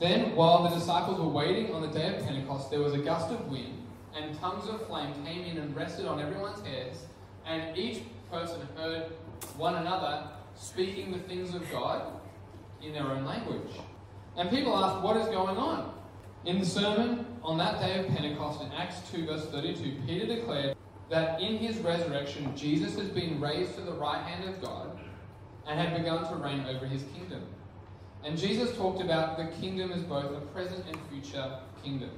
Then, 0.00 0.34
while 0.34 0.64
the 0.64 0.76
disciples 0.76 1.18
were 1.18 1.28
waiting 1.28 1.72
on 1.72 1.82
the 1.82 1.88
day 1.88 2.16
of 2.16 2.24
Pentecost, 2.24 2.70
there 2.70 2.80
was 2.80 2.94
a 2.94 2.98
gust 2.98 3.30
of 3.30 3.48
wind, 3.48 3.83
and 4.16 4.38
tongues 4.40 4.68
of 4.68 4.86
flame 4.86 5.12
came 5.24 5.44
in 5.44 5.58
and 5.58 5.74
rested 5.74 6.06
on 6.06 6.20
everyone's 6.20 6.64
heads, 6.66 7.06
and 7.46 7.76
each 7.76 8.02
person 8.30 8.60
heard 8.76 9.12
one 9.56 9.76
another 9.76 10.28
speaking 10.54 11.12
the 11.12 11.18
things 11.20 11.54
of 11.54 11.70
God 11.70 12.12
in 12.82 12.92
their 12.92 13.04
own 13.04 13.24
language. 13.24 13.72
And 14.36 14.50
people 14.50 14.76
asked, 14.76 15.02
What 15.02 15.16
is 15.16 15.26
going 15.26 15.56
on? 15.56 15.92
In 16.44 16.58
the 16.58 16.66
sermon 16.66 17.26
on 17.42 17.58
that 17.58 17.80
day 17.80 17.98
of 17.98 18.08
Pentecost 18.08 18.62
in 18.62 18.72
Acts 18.72 19.00
2, 19.10 19.26
verse 19.26 19.46
32, 19.46 20.02
Peter 20.06 20.26
declared 20.26 20.76
that 21.10 21.40
in 21.40 21.58
his 21.58 21.78
resurrection, 21.78 22.54
Jesus 22.56 22.96
has 22.98 23.08
been 23.08 23.40
raised 23.40 23.74
to 23.76 23.82
the 23.82 23.92
right 23.92 24.22
hand 24.22 24.48
of 24.48 24.60
God 24.60 24.98
and 25.66 25.78
had 25.78 25.96
begun 25.96 26.28
to 26.28 26.36
reign 26.36 26.66
over 26.68 26.86
his 26.86 27.02
kingdom. 27.14 27.42
And 28.24 28.38
Jesus 28.38 28.76
talked 28.76 29.02
about 29.02 29.36
the 29.36 29.46
kingdom 29.60 29.92
as 29.92 30.02
both 30.02 30.36
a 30.36 30.40
present 30.52 30.84
and 30.86 30.98
future 31.10 31.58
kingdom. 31.82 32.10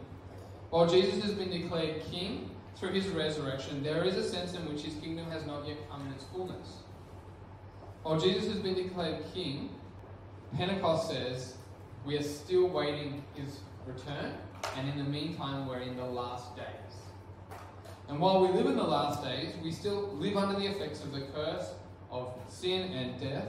While 0.70 0.88
Jesus 0.88 1.23
has 1.23 1.32
been 1.32 1.50
declared 1.50 2.02
king 2.11 2.50
through 2.76 2.92
his 2.92 3.06
resurrection, 3.08 3.82
there 3.82 4.04
is 4.04 4.16
a 4.16 4.28
sense 4.28 4.54
in 4.54 4.68
which 4.68 4.82
his 4.82 4.94
kingdom 4.96 5.30
has 5.30 5.46
not 5.46 5.66
yet 5.66 5.78
come 5.88 6.06
in 6.06 6.12
its 6.12 6.25
fullness. 6.25 6.78
While 8.02 8.20
Jesus 8.20 8.49
has 8.49 8.58
been 8.58 8.75
declared 8.75 9.25
king, 9.32 9.70
Pentecost 10.56 11.08
says 11.08 11.54
we 12.04 12.16
are 12.16 12.23
still 12.23 12.68
waiting 12.68 13.25
his 13.35 13.61
return, 13.87 14.32
and 14.76 14.88
in 14.88 14.99
the 14.99 15.04
meantime, 15.04 15.66
we're 15.66 15.80
in 15.80 15.96
the 15.96 16.04
last 16.04 16.56
days. 16.56 16.66
And 18.08 18.20
while 18.20 18.40
we 18.40 18.52
live 18.52 18.66
in 18.66 18.76
the 18.76 18.85
last 18.85 19.23
days, 19.23 19.54
we 19.62 19.73
still 19.73 20.12
live 20.14 20.37
under 20.37 20.58
the 20.58 20.66
effects 20.66 21.02
of 21.02 21.12
the 21.12 21.23
curse 21.35 21.73
of 22.11 22.32
sin 22.49 22.92
and 22.92 23.20
death, 23.20 23.49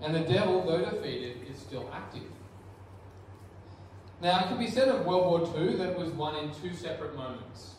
and 0.00 0.14
the 0.14 0.20
devil, 0.20 0.64
though 0.64 0.84
defeated, 0.84 1.36
is 1.48 1.58
still 1.58 1.88
active. 1.92 2.22
Now, 4.24 4.42
it 4.42 4.48
can 4.48 4.58
be 4.58 4.70
said 4.70 4.88
of 4.88 5.04
World 5.04 5.54
War 5.54 5.62
II 5.62 5.76
that 5.76 5.90
it 5.90 5.98
was 5.98 6.08
won 6.12 6.34
in 6.36 6.50
two 6.54 6.74
separate 6.74 7.14
moments. 7.14 7.74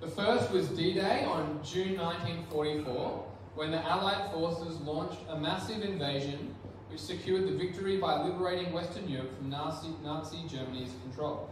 The 0.00 0.06
first 0.06 0.50
was 0.50 0.68
D 0.68 0.94
Day 0.94 1.26
on 1.26 1.60
June 1.62 1.94
1944, 1.98 3.26
when 3.54 3.70
the 3.70 3.86
Allied 3.86 4.32
forces 4.32 4.80
launched 4.80 5.18
a 5.28 5.38
massive 5.38 5.82
invasion 5.82 6.54
which 6.88 7.00
secured 7.00 7.46
the 7.46 7.52
victory 7.52 7.98
by 7.98 8.22
liberating 8.22 8.72
Western 8.72 9.06
Europe 9.06 9.36
from 9.36 9.50
Nazi, 9.50 9.88
Nazi 10.02 10.38
Germany's 10.48 10.94
control. 11.02 11.50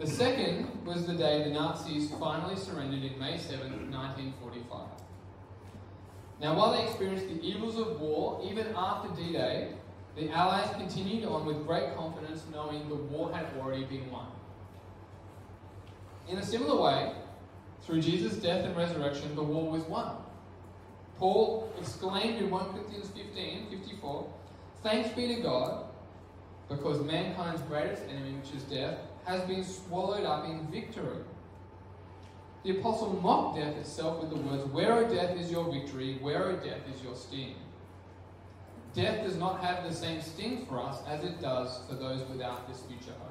The 0.00 0.08
second 0.08 0.84
was 0.84 1.06
the 1.06 1.14
day 1.14 1.44
the 1.44 1.50
Nazis 1.50 2.10
finally 2.18 2.56
surrendered 2.56 3.04
in 3.04 3.16
May 3.20 3.38
7, 3.38 3.70
1945. 3.92 4.88
Now, 6.40 6.56
while 6.56 6.72
they 6.72 6.82
experienced 6.82 7.28
the 7.28 7.40
evils 7.40 7.78
of 7.78 8.00
war, 8.00 8.40
even 8.44 8.66
after 8.74 9.14
D 9.14 9.30
Day, 9.30 9.74
the 10.16 10.30
Allies 10.30 10.70
continued 10.76 11.24
on 11.24 11.44
with 11.44 11.66
great 11.66 11.96
confidence, 11.96 12.44
knowing 12.52 12.88
the 12.88 12.94
war 12.94 13.32
had 13.32 13.46
already 13.58 13.84
been 13.84 14.10
won. 14.10 14.26
In 16.28 16.38
a 16.38 16.44
similar 16.44 16.80
way, 16.80 17.12
through 17.82 18.00
Jesus' 18.00 18.36
death 18.36 18.64
and 18.64 18.76
resurrection, 18.76 19.34
the 19.34 19.42
war 19.42 19.70
was 19.70 19.82
won. 19.84 20.16
Paul 21.18 21.72
exclaimed 21.78 22.40
in 22.40 22.50
1 22.50 22.72
Corinthians 22.72 23.08
15 23.08 23.70
54, 23.70 24.32
Thanks 24.82 25.10
be 25.10 25.34
to 25.34 25.42
God, 25.42 25.86
because 26.68 27.00
mankind's 27.02 27.62
greatest 27.62 28.02
enemy, 28.08 28.32
which 28.34 28.54
is 28.54 28.62
death, 28.64 28.98
has 29.24 29.42
been 29.42 29.64
swallowed 29.64 30.24
up 30.24 30.44
in 30.44 30.66
victory. 30.70 31.24
The 32.62 32.78
apostle 32.78 33.20
mocked 33.22 33.58
death 33.58 33.76
itself 33.76 34.20
with 34.20 34.30
the 34.30 34.36
words, 34.36 34.64
Where, 34.72 34.92
O 34.92 35.08
death, 35.08 35.36
is 35.36 35.50
your 35.50 35.70
victory? 35.70 36.18
Where, 36.20 36.44
O 36.48 36.56
death, 36.56 36.80
is 36.94 37.02
your 37.02 37.14
sting? 37.14 37.56
Death 38.94 39.26
does 39.26 39.36
not 39.36 39.60
have 39.60 39.82
the 39.82 39.92
same 39.92 40.22
sting 40.22 40.66
for 40.66 40.78
us 40.78 40.98
as 41.08 41.24
it 41.24 41.40
does 41.40 41.80
for 41.88 41.94
those 41.94 42.26
without 42.28 42.68
this 42.68 42.80
future 42.82 43.12
hope. 43.18 43.30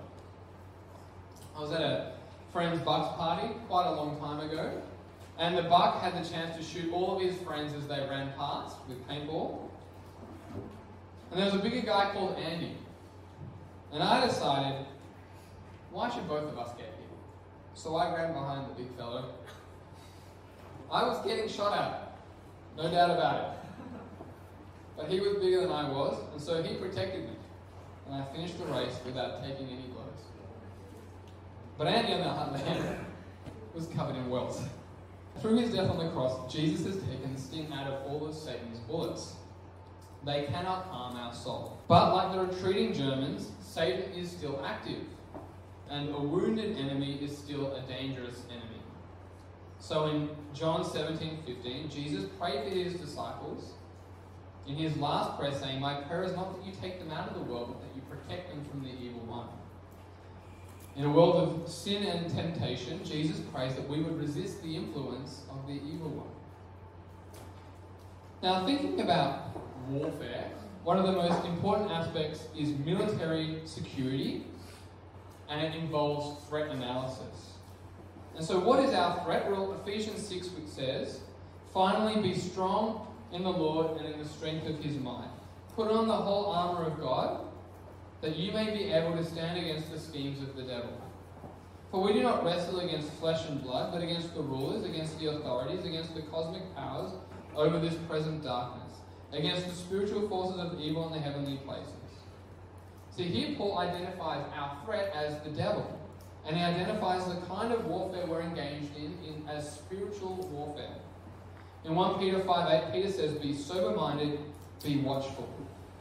I 1.55 1.62
was 1.62 1.72
at 1.72 1.82
a 1.82 2.12
friend's 2.51 2.82
Bucks 2.82 3.15
party 3.15 3.53
quite 3.70 3.88
a 3.88 3.91
long 3.91 4.20
time 4.20 4.41
ago, 4.41 4.82
and 5.39 5.58
the 5.58 5.63
Buck 5.63 6.01
had 6.01 6.13
the 6.13 6.29
chance 6.29 6.58
to 6.58 6.63
shoot 6.63 6.91
all 6.91 7.15
of 7.15 7.22
his 7.22 7.38
friends 7.38 7.74
as 7.74 7.88
they 7.88 8.00
ran 8.10 8.34
past 8.38 8.75
with 8.89 9.08
paintball. 9.08 9.70
And 11.32 11.39
there 11.39 11.46
was 11.46 11.55
a 11.55 11.63
bigger 11.63 11.82
guy 11.82 12.12
called 12.12 12.38
Andy. 12.38 12.75
And 13.93 14.03
I 14.03 14.25
decided, 14.27 14.86
why 15.91 16.10
should 16.10 16.27
both 16.27 16.51
of 16.51 16.60
us 16.60 16.72
get 16.75 16.88
hit? 16.88 16.98
So 17.74 17.96
I 17.96 18.13
ran 18.13 18.34
behind 18.34 18.70
the 18.70 18.84
big 18.84 18.96
fellow. 18.98 19.34
I 20.91 21.03
was 21.08 21.25
getting 21.25 21.48
shot 21.48 21.77
at, 21.77 22.17
no 22.75 22.91
doubt 22.91 23.12
about 23.12 23.41
it. 23.41 23.62
But 24.95 25.09
he 25.09 25.19
was 25.19 25.38
bigger 25.38 25.62
than 25.62 25.71
I 25.71 25.89
was, 25.89 26.17
and 26.31 26.41
so 26.41 26.62
he 26.62 26.75
protected 26.75 27.23
me. 27.23 27.35
And 28.05 28.15
I 28.15 28.25
finished 28.25 28.57
the 28.59 28.65
race 28.65 29.00
without 29.05 29.43
taking 29.43 29.67
any 29.67 29.88
blows. 29.88 30.03
But 31.77 31.88
Andy, 31.88 32.13
on 32.13 32.19
the 32.19 32.27
other 32.27 32.57
hand, 32.57 33.05
was 33.73 33.88
covered 33.88 34.15
in 34.15 34.29
welts. 34.29 34.62
Through 35.41 35.57
his 35.57 35.73
death 35.73 35.89
on 35.89 35.97
the 35.97 36.09
cross, 36.12 36.51
Jesus 36.53 36.85
has 36.85 37.03
taken 37.03 37.33
the 37.33 37.41
sting 37.41 37.73
out 37.73 37.88
of 37.88 38.05
all 38.05 38.27
of 38.27 38.35
Satan's 38.35 38.79
bullets. 38.79 39.33
They 40.25 40.43
cannot 40.43 40.85
harm 40.85 41.17
our 41.17 41.33
soul. 41.33 41.79
But 41.88 42.13
like 42.13 42.31
the 42.33 42.45
retreating 42.45 42.93
Germans, 42.93 43.50
Satan 43.62 44.13
is 44.13 44.29
still 44.29 44.63
active. 44.63 45.01
And 45.89 46.09
a 46.09 46.19
wounded 46.19 46.77
enemy 46.77 47.19
is 47.21 47.35
still 47.38 47.75
a 47.75 47.81
dangerous 47.81 48.43
enemy. 48.50 48.81
So 49.79 50.05
in 50.05 50.29
John 50.53 50.85
17 50.85 51.39
15, 51.45 51.89
Jesus 51.89 52.25
prayed 52.39 52.63
for 52.63 52.69
his 52.69 52.93
disciples 52.93 53.73
in 54.67 54.75
his 54.75 54.96
last 54.98 55.38
prayer, 55.38 55.53
saying, 55.53 55.79
My 55.82 55.96
prayer 56.01 56.24
is 56.24 56.36
not 56.36 56.55
that 56.55 56.65
you 56.65 56.74
take 56.82 57.00
them 57.00 57.12
out 57.12 57.29
of 57.29 57.36
the 57.36 57.41
world, 57.41 57.67
but 57.67 57.82
that 57.82 57.96
you 57.96 58.01
protect 58.10 58.50
them 58.50 58.63
from 58.65 58.84
the 58.84 58.89
evil 58.89 59.22
one. 59.22 59.48
In 60.96 61.05
a 61.05 61.10
world 61.10 61.36
of 61.63 61.70
sin 61.70 62.03
and 62.03 62.29
temptation, 62.34 63.03
Jesus 63.03 63.39
prays 63.53 63.75
that 63.75 63.88
we 63.89 64.01
would 64.01 64.20
resist 64.20 64.62
the 64.62 64.75
influence 64.75 65.41
of 65.50 65.65
the 65.67 65.74
evil 65.74 66.10
one. 66.10 66.27
Now, 68.43 68.65
thinking 68.65 69.01
about 69.01 69.58
warfare, 69.89 70.51
one 70.84 70.98
of 70.98 71.05
the 71.05 71.13
most 71.13 71.46
important 71.46 71.91
aspects 71.91 72.48
is 72.58 72.70
military 72.86 73.62
security, 73.65 74.46
and 75.50 75.62
it 75.62 75.75
involves 75.75 76.46
threat 76.48 76.70
analysis. 76.70 77.53
And 78.36 78.46
so, 78.46 78.60
what 78.60 78.79
is 78.79 78.93
our 78.93 79.24
threat? 79.24 79.50
Well, 79.50 79.77
Ephesians 79.82 80.25
6 80.27 80.50
which 80.50 80.67
says, 80.67 81.22
Finally, 81.74 82.22
be 82.22 82.38
strong 82.38 83.08
in 83.33 83.43
the 83.43 83.49
Lord 83.49 83.97
and 83.97 84.13
in 84.13 84.19
the 84.19 84.27
strength 84.27 84.67
of 84.67 84.79
his 84.79 84.95
might. 84.97 85.29
Put 85.75 85.91
on 85.91 86.07
the 86.07 86.15
whole 86.15 86.45
armour 86.45 86.83
of 86.85 86.99
God, 86.99 87.47
that 88.21 88.37
you 88.37 88.51
may 88.51 88.71
be 88.71 88.91
able 88.91 89.17
to 89.17 89.23
stand 89.23 89.57
against 89.57 89.91
the 89.91 89.99
schemes 89.99 90.41
of 90.41 90.55
the 90.55 90.63
devil. 90.63 91.01
For 91.91 92.01
we 92.01 92.13
do 92.13 92.23
not 92.23 92.43
wrestle 92.45 92.79
against 92.79 93.11
flesh 93.13 93.47
and 93.47 93.61
blood, 93.61 93.91
but 93.91 94.01
against 94.01 94.33
the 94.33 94.41
rulers, 94.41 94.85
against 94.85 95.19
the 95.19 95.27
authorities, 95.31 95.85
against 95.85 96.15
the 96.15 96.21
cosmic 96.23 96.75
powers 96.75 97.11
over 97.55 97.79
this 97.79 97.95
present 98.07 98.43
darkness, 98.43 98.93
against 99.31 99.67
the 99.67 99.73
spiritual 99.73 100.27
forces 100.29 100.59
of 100.59 100.79
evil 100.79 101.07
in 101.07 101.13
the 101.13 101.19
heavenly 101.19 101.57
places. 101.57 101.93
See, 103.15 103.23
here 103.25 103.55
Paul 103.57 103.77
identifies 103.77 104.43
our 104.55 104.77
threat 104.85 105.13
as 105.15 105.39
the 105.43 105.51
devil, 105.51 105.99
and 106.47 106.57
he 106.57 106.63
identifies 106.63 107.25
the 107.25 107.39
kind 107.41 107.71
of 107.71 107.85
warfare 107.85 108.25
we're 108.25 108.41
engaged 108.41 108.95
in, 108.97 109.15
in 109.27 109.47
as 109.47 109.71
spiritual 109.71 110.36
warfare. 110.51 110.95
In 111.86 111.96
1 111.96 112.19
Peter 112.19 112.39
5 112.39 112.84
8, 112.89 112.93
Peter 112.93 113.12
says, 113.12 113.34
Be 113.34 113.54
sober 113.54 113.96
minded, 113.96 114.39
be 114.84 114.98
watchful. 115.00 115.50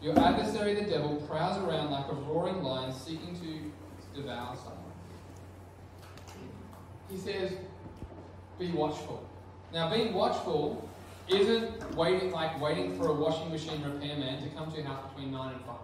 Your 0.00 0.18
adversary, 0.18 0.74
the 0.74 0.82
devil, 0.82 1.16
prowls 1.28 1.58
around 1.58 1.90
like 1.90 2.06
a 2.10 2.14
roaring 2.14 2.62
lion 2.62 2.92
seeking 2.92 3.36
to 3.40 4.20
devour 4.20 4.56
someone. 4.56 4.78
He 7.10 7.16
says, 7.16 7.52
Be 8.58 8.70
watchful. 8.70 9.28
Now, 9.72 9.90
being 9.90 10.12
watchful 10.14 10.88
isn't 11.28 11.96
waiting 11.96 12.30
like 12.30 12.60
waiting 12.60 12.96
for 12.96 13.08
a 13.08 13.14
washing 13.14 13.50
machine 13.50 13.82
repairman 13.82 14.42
to 14.42 14.48
come 14.50 14.70
to 14.70 14.76
your 14.76 14.86
house 14.86 15.10
between 15.10 15.32
9 15.32 15.54
and 15.54 15.64
5. 15.64 15.76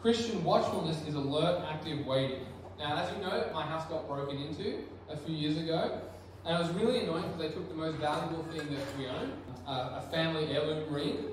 Christian 0.00 0.44
watchfulness 0.44 1.04
is 1.06 1.14
alert, 1.14 1.64
active 1.68 2.06
waiting. 2.06 2.46
Now, 2.78 2.96
as 2.96 3.12
you 3.12 3.22
know, 3.22 3.50
my 3.52 3.62
house 3.62 3.88
got 3.88 4.06
broken 4.06 4.38
into 4.38 4.84
a 5.10 5.16
few 5.16 5.34
years 5.34 5.58
ago, 5.58 6.00
and 6.48 6.56
it 6.56 6.60
was 6.66 6.70
really 6.82 7.00
annoying 7.00 7.24
because 7.24 7.38
they 7.38 7.48
took 7.48 7.68
the 7.68 7.74
most 7.74 7.96
valuable 7.98 8.42
thing 8.44 8.66
that 8.74 8.98
we 8.98 9.06
own, 9.06 9.32
uh, 9.66 10.00
a 10.00 10.10
family 10.10 10.50
heirloom 10.50 10.90
ring. 10.90 11.26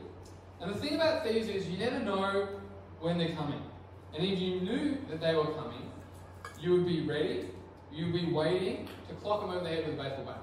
And 0.60 0.74
the 0.74 0.78
thing 0.78 0.96
about 0.96 1.24
thieves 1.24 1.48
is 1.48 1.70
you 1.70 1.78
never 1.78 2.00
know 2.00 2.50
when 3.00 3.18
they're 3.18 3.34
coming. 3.34 3.62
And 4.14 4.26
if 4.26 4.38
you 4.38 4.60
knew 4.60 4.98
that 5.10 5.22
they 5.22 5.34
were 5.34 5.54
coming, 5.54 5.90
you 6.60 6.72
would 6.72 6.86
be 6.86 7.02
ready, 7.02 7.50
you 7.94 8.06
would 8.08 8.14
be 8.14 8.30
waiting 8.30 8.90
to 9.08 9.16
clock 9.16 9.40
them 9.40 9.52
over 9.52 9.64
the 9.64 9.70
head 9.70 9.88
with 9.88 9.98
a 9.98 10.04
baseball 10.04 10.26
bat. 10.26 10.42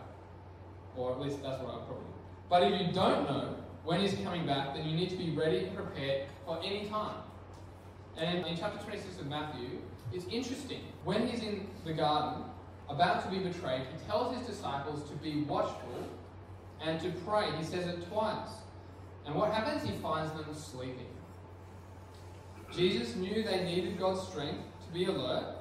Or 0.96 1.12
at 1.12 1.20
least 1.20 1.42
that's 1.42 1.62
what 1.62 1.70
I 1.70 1.76
would 1.76 1.86
probably 1.86 2.04
do. 2.04 2.12
But 2.48 2.62
if 2.62 2.80
you 2.80 2.92
don't 2.94 3.28
know 3.28 3.56
when 3.84 4.00
he's 4.00 4.14
coming 4.24 4.46
back, 4.46 4.74
then 4.74 4.88
you 4.88 4.96
need 4.96 5.10
to 5.10 5.16
be 5.16 5.32
ready 5.32 5.66
and 5.66 5.76
prepared 5.76 6.28
for 6.46 6.58
any 6.64 6.86
time. 6.88 7.16
And 8.16 8.46
in 8.46 8.56
chapter 8.56 8.82
26 8.84 9.20
of 9.20 9.26
Matthew, 9.26 9.80
it's 10.14 10.24
interesting. 10.26 10.80
When 11.04 11.26
he's 11.26 11.42
in 11.42 11.66
the 11.84 11.92
garden, 11.92 12.44
about 12.88 13.24
to 13.24 13.30
be 13.30 13.38
betrayed, 13.38 13.82
he 13.82 14.06
tells 14.06 14.36
his 14.36 14.46
disciples 14.46 15.08
to 15.08 15.16
be 15.16 15.42
watchful 15.42 16.08
and 16.80 17.00
to 17.00 17.10
pray. 17.26 17.46
He 17.58 17.64
says 17.64 17.86
it 17.86 18.08
twice. 18.08 18.48
And 19.26 19.34
what 19.34 19.52
happens? 19.52 19.88
He 19.88 19.96
finds 19.98 20.32
them 20.32 20.54
sleeping. 20.54 21.06
Jesus 22.74 23.14
knew 23.16 23.42
they 23.42 23.64
needed 23.64 23.98
God's 23.98 24.26
strength 24.28 24.62
to 24.86 24.92
be 24.92 25.04
alert, 25.04 25.56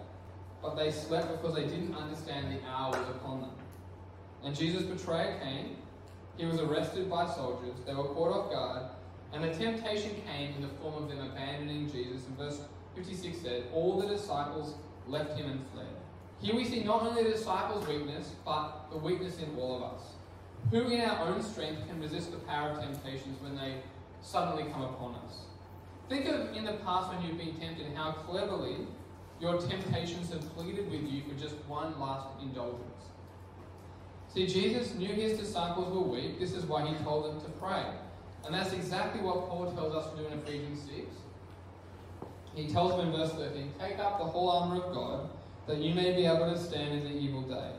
but 0.62 0.76
they 0.76 0.92
slept 0.92 1.32
because 1.32 1.56
they 1.56 1.68
didn't 1.68 1.96
understand 1.96 2.52
the 2.52 2.66
hour 2.68 2.92
was 2.92 3.10
upon 3.10 3.42
them. 3.42 3.52
And 4.44 4.56
Jesus' 4.56 4.84
betrayer 4.84 5.40
came. 5.44 5.76
He 6.38 6.46
was 6.46 6.60
arrested 6.60 7.10
by 7.10 7.30
soldiers. 7.30 7.76
They 7.86 7.94
were 7.94 8.06
caught 8.06 8.36
off 8.36 8.52
guard. 8.52 8.84
And 9.34 9.44
the 9.44 9.54
temptation 9.54 10.16
came 10.26 10.56
in 10.56 10.62
the 10.62 10.68
form 10.82 11.04
of 11.04 11.10
them 11.10 11.20
abandoning 11.20 11.92
Jesus. 11.92 12.26
And 12.26 12.38
verse 12.38 12.62
56 12.96 13.38
said, 13.38 13.64
All 13.74 14.00
the 14.00 14.08
disciples 14.08 14.74
left 15.08 15.38
him 15.38 15.50
and 15.50 15.62
fled. 15.74 15.86
Here 16.42 16.56
we 16.56 16.66
see 16.66 16.84
not 16.84 17.04
only 17.04 17.24
the 17.24 17.30
disciples' 17.30 17.88
weakness, 17.88 18.32
but 18.44 18.88
the 18.92 18.98
weakness 18.98 19.38
in 19.38 19.56
all 19.60 19.78
of 19.78 19.84
us. 19.94 20.02
Who 20.72 20.90
in 20.90 21.02
our 21.02 21.28
own 21.28 21.44
strength 21.44 21.88
can 21.88 22.02
resist 22.02 22.32
the 22.32 22.38
power 22.38 22.72
of 22.72 22.82
temptations 22.82 23.40
when 23.42 23.56
they 23.56 23.76
suddenly 24.22 24.64
come 24.72 24.82
upon 24.82 25.16
us? 25.24 25.42
Think 26.10 26.28
of 26.28 26.56
in 26.56 26.66
the 26.66 26.74
past 26.74 27.14
when 27.14 27.24
you've 27.24 27.38
been 27.38 27.56
tempted 27.60 27.94
how 27.96 28.14
cleverly 28.14 28.88
your 29.40 29.60
temptations 29.60 30.32
have 30.32 30.42
pleaded 30.56 30.90
with 30.90 31.04
you 31.04 31.22
for 31.28 31.40
just 31.40 31.56
one 31.68 32.00
last 32.00 32.28
indulgence. 32.42 33.06
See, 34.34 34.48
Jesus 34.48 34.96
knew 34.96 35.14
his 35.14 35.38
disciples 35.38 35.94
were 35.94 36.02
weak. 36.02 36.40
This 36.40 36.54
is 36.54 36.66
why 36.66 36.88
he 36.88 36.96
told 37.04 37.26
them 37.26 37.42
to 37.42 37.50
pray. 37.60 37.86
And 38.46 38.56
that's 38.56 38.74
exactly 38.74 39.22
what 39.22 39.48
Paul 39.48 39.72
tells 39.74 39.94
us 39.94 40.12
to 40.12 40.18
do 40.18 40.26
in 40.26 40.40
Ephesians 40.40 40.82
6. 40.90 41.08
He 42.56 42.68
tells 42.68 42.98
them 42.98 43.08
in 43.08 43.12
verse 43.12 43.32
13, 43.34 43.74
Take 43.80 44.00
up 44.00 44.18
the 44.18 44.26
whole 44.26 44.50
armour 44.50 44.84
of 44.84 44.94
God 44.94 45.30
that 45.68 45.78
you 45.78 45.94
may 45.94 46.14
be 46.14 46.26
able 46.26 46.52
to 46.52 46.58
stand 46.58 46.94
in 46.94 47.04
the 47.04 47.20
evil 47.20 47.42
day. 47.42 47.72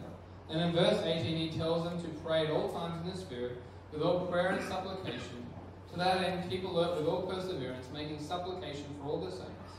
And 0.50 0.60
in 0.60 0.72
verse 0.72 1.02
18, 1.02 1.24
he 1.36 1.56
tells 1.56 1.84
them 1.84 2.00
to 2.02 2.08
pray 2.24 2.46
at 2.46 2.52
all 2.52 2.68
times 2.72 3.04
in 3.04 3.10
the 3.10 3.16
Spirit, 3.16 3.60
with 3.92 4.02
all 4.02 4.26
prayer 4.26 4.48
and 4.48 4.62
supplication. 4.68 5.46
To 5.92 5.98
that 5.98 6.22
end, 6.24 6.50
keep 6.50 6.64
alert 6.64 6.96
with 6.96 7.06
all 7.06 7.22
perseverance, 7.22 7.86
making 7.92 8.20
supplication 8.20 8.86
for 8.98 9.08
all 9.08 9.20
the 9.20 9.30
saints. 9.30 9.72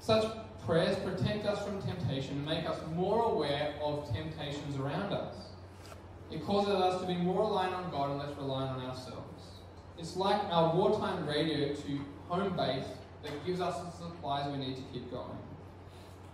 Such 0.00 0.24
prayers 0.66 0.96
protect 0.96 1.46
us 1.46 1.64
from 1.64 1.80
temptation 1.82 2.36
and 2.36 2.46
make 2.46 2.68
us 2.68 2.78
more 2.94 3.22
aware 3.22 3.74
of 3.82 4.12
temptations 4.12 4.76
around 4.76 5.12
us. 5.12 5.34
It 6.30 6.44
causes 6.44 6.74
us 6.74 7.00
to 7.00 7.06
be 7.06 7.14
more 7.14 7.42
reliant 7.46 7.74
on 7.74 7.90
God 7.90 8.10
and 8.10 8.18
less 8.18 8.36
reliant 8.36 8.78
on 8.78 8.86
ourselves. 8.86 9.44
It's 9.98 10.16
like 10.16 10.40
our 10.50 10.74
wartime 10.74 11.26
radio 11.26 11.74
to 11.74 12.00
home 12.28 12.56
base 12.56 12.86
that 13.22 13.46
gives 13.46 13.60
us 13.60 13.78
the 13.80 13.90
supplies 14.04 14.50
we 14.50 14.58
need 14.58 14.76
to 14.76 14.82
keep 14.92 15.10
going. 15.10 15.38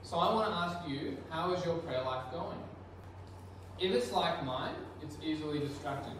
So 0.02 0.16
I 0.18 0.34
want 0.34 0.48
to 0.48 0.56
ask 0.56 0.88
you, 0.88 1.16
how 1.28 1.52
is 1.52 1.64
your 1.64 1.76
prayer 1.76 2.02
life 2.02 2.24
going? 2.32 2.58
If 3.78 3.92
it's 3.92 4.12
like 4.12 4.44
mine, 4.44 4.74
it's 5.02 5.16
easily 5.22 5.58
distracted. 5.60 6.12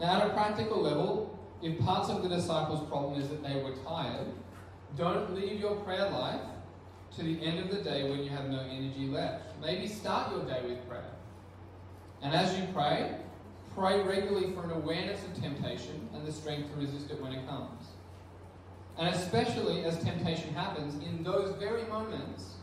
Now, 0.00 0.20
at 0.20 0.26
a 0.28 0.30
practical 0.30 0.82
level, 0.82 1.38
if 1.62 1.78
parts 1.80 2.08
of 2.08 2.22
the 2.22 2.28
disciples' 2.28 2.86
problem 2.88 3.20
is 3.20 3.28
that 3.28 3.42
they 3.42 3.56
were 3.62 3.72
tired, 3.84 4.26
don't 4.96 5.34
leave 5.34 5.60
your 5.60 5.76
prayer 5.76 6.10
life 6.10 6.40
to 7.16 7.22
the 7.22 7.44
end 7.44 7.58
of 7.58 7.70
the 7.70 7.82
day 7.82 8.08
when 8.10 8.22
you 8.22 8.30
have 8.30 8.48
no 8.48 8.60
energy 8.60 9.06
left. 9.06 9.44
Maybe 9.60 9.86
start 9.88 10.32
your 10.32 10.44
day 10.44 10.60
with 10.66 10.86
prayer. 10.88 11.10
And 12.22 12.34
as 12.34 12.56
you 12.58 12.66
pray, 12.72 13.16
pray 13.74 14.02
regularly 14.02 14.52
for 14.52 14.64
an 14.64 14.70
awareness 14.70 15.22
of 15.24 15.40
temptation 15.40 16.08
and 16.12 16.26
the 16.26 16.32
strength 16.32 16.72
to 16.72 16.80
resist 16.80 17.10
it 17.10 17.20
when 17.20 17.32
it 17.32 17.46
comes. 17.48 17.88
And 18.98 19.14
especially 19.14 19.84
as 19.84 19.98
temptation 20.02 20.54
happens, 20.54 21.02
in 21.04 21.22
those 21.22 21.56
very 21.56 21.84
moments, 21.84 22.54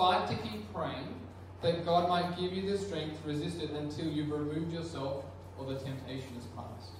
fight 0.00 0.26
to 0.26 0.34
keep 0.48 0.72
praying 0.72 1.14
that 1.60 1.84
God 1.84 2.08
might 2.08 2.34
give 2.38 2.54
you 2.54 2.62
the 2.70 2.78
strength 2.78 3.20
to 3.20 3.28
resist 3.28 3.60
it 3.60 3.68
until 3.72 4.06
you've 4.06 4.30
removed 4.30 4.72
yourself 4.72 5.26
or 5.58 5.66
the 5.66 5.78
temptation 5.78 6.34
is 6.38 6.46
past. 6.56 6.92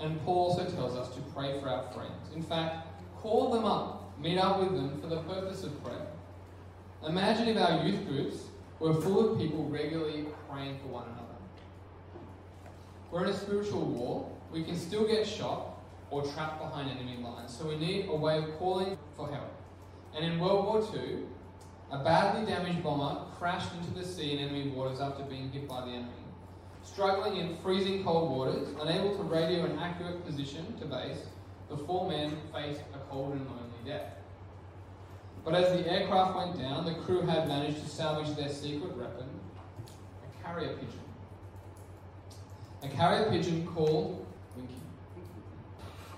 And 0.00 0.18
Paul 0.24 0.48
also 0.48 0.64
tells 0.70 0.96
us 0.96 1.14
to 1.14 1.20
pray 1.34 1.60
for 1.60 1.68
our 1.68 1.82
friends. 1.92 2.34
In 2.34 2.42
fact, 2.42 2.86
call 3.18 3.50
them 3.50 3.66
up, 3.66 4.18
meet 4.18 4.38
up 4.38 4.60
with 4.60 4.72
them 4.72 4.98
for 4.98 5.08
the 5.08 5.18
purpose 5.24 5.62
of 5.62 5.84
prayer. 5.84 6.06
Imagine 7.06 7.48
if 7.48 7.58
our 7.58 7.84
youth 7.84 8.08
groups 8.08 8.44
were 8.78 8.94
full 8.94 9.32
of 9.32 9.38
people 9.38 9.66
regularly 9.66 10.24
praying 10.50 10.78
for 10.78 10.88
one 10.88 11.04
another. 11.04 11.36
We're 13.10 13.24
in 13.24 13.28
a 13.28 13.36
spiritual 13.36 13.84
war. 13.84 14.32
We 14.50 14.64
can 14.64 14.78
still 14.78 15.06
get 15.06 15.26
shot 15.26 15.78
or 16.10 16.22
trapped 16.22 16.60
behind 16.60 16.90
enemy 16.90 17.18
lines, 17.22 17.54
so 17.54 17.66
we 17.66 17.76
need 17.76 18.08
a 18.08 18.16
way 18.16 18.38
of 18.38 18.56
calling 18.58 18.96
for 19.14 19.28
help. 19.28 19.52
And 20.16 20.24
in 20.24 20.38
World 20.38 20.64
War 20.64 20.98
II, 20.98 21.18
a 21.92 21.98
badly 21.98 22.46
damaged 22.46 22.82
bomber 22.82 23.20
crashed 23.38 23.70
into 23.74 23.90
the 23.92 24.04
sea 24.04 24.32
in 24.32 24.38
enemy 24.38 24.70
waters 24.70 24.98
after 24.98 25.22
being 25.24 25.52
hit 25.52 25.68
by 25.68 25.82
the 25.82 25.90
enemy. 25.90 26.08
Struggling 26.82 27.36
in 27.36 27.54
freezing 27.58 28.02
cold 28.02 28.30
waters, 28.30 28.68
unable 28.80 29.14
to 29.14 29.22
radio 29.24 29.66
an 29.66 29.78
accurate 29.78 30.24
position 30.24 30.74
to 30.78 30.86
base, 30.86 31.26
the 31.68 31.76
four 31.76 32.08
men 32.08 32.34
faced 32.52 32.80
a 32.94 32.98
cold 33.10 33.34
and 33.34 33.46
lonely 33.46 33.68
death. 33.84 34.14
But 35.44 35.54
as 35.54 35.72
the 35.72 35.90
aircraft 35.90 36.34
went 36.34 36.58
down, 36.58 36.86
the 36.86 36.94
crew 36.94 37.20
had 37.22 37.46
managed 37.46 37.82
to 37.82 37.88
salvage 37.88 38.34
their 38.36 38.48
secret 38.48 38.96
weapon, 38.96 39.26
a 39.86 40.42
carrier 40.42 40.74
pigeon. 40.74 41.00
A 42.82 42.88
carrier 42.88 43.30
pigeon 43.30 43.66
called 43.66 44.26
Winkie, 44.56 44.74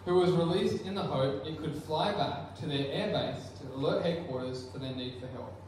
who 0.04 0.14
was 0.14 0.30
released 0.30 0.84
in 0.84 0.94
the 0.94 1.02
hope 1.02 1.44
it 1.44 1.58
could 1.58 1.74
fly 1.82 2.12
back 2.12 2.54
to 2.60 2.66
their 2.66 2.84
airbase 2.84 3.42
to 3.60 3.74
alert 3.74 4.04
headquarters 4.04 4.68
for 4.72 4.78
their 4.78 4.94
need 4.94 5.14
for 5.20 5.26
help. 5.28 5.63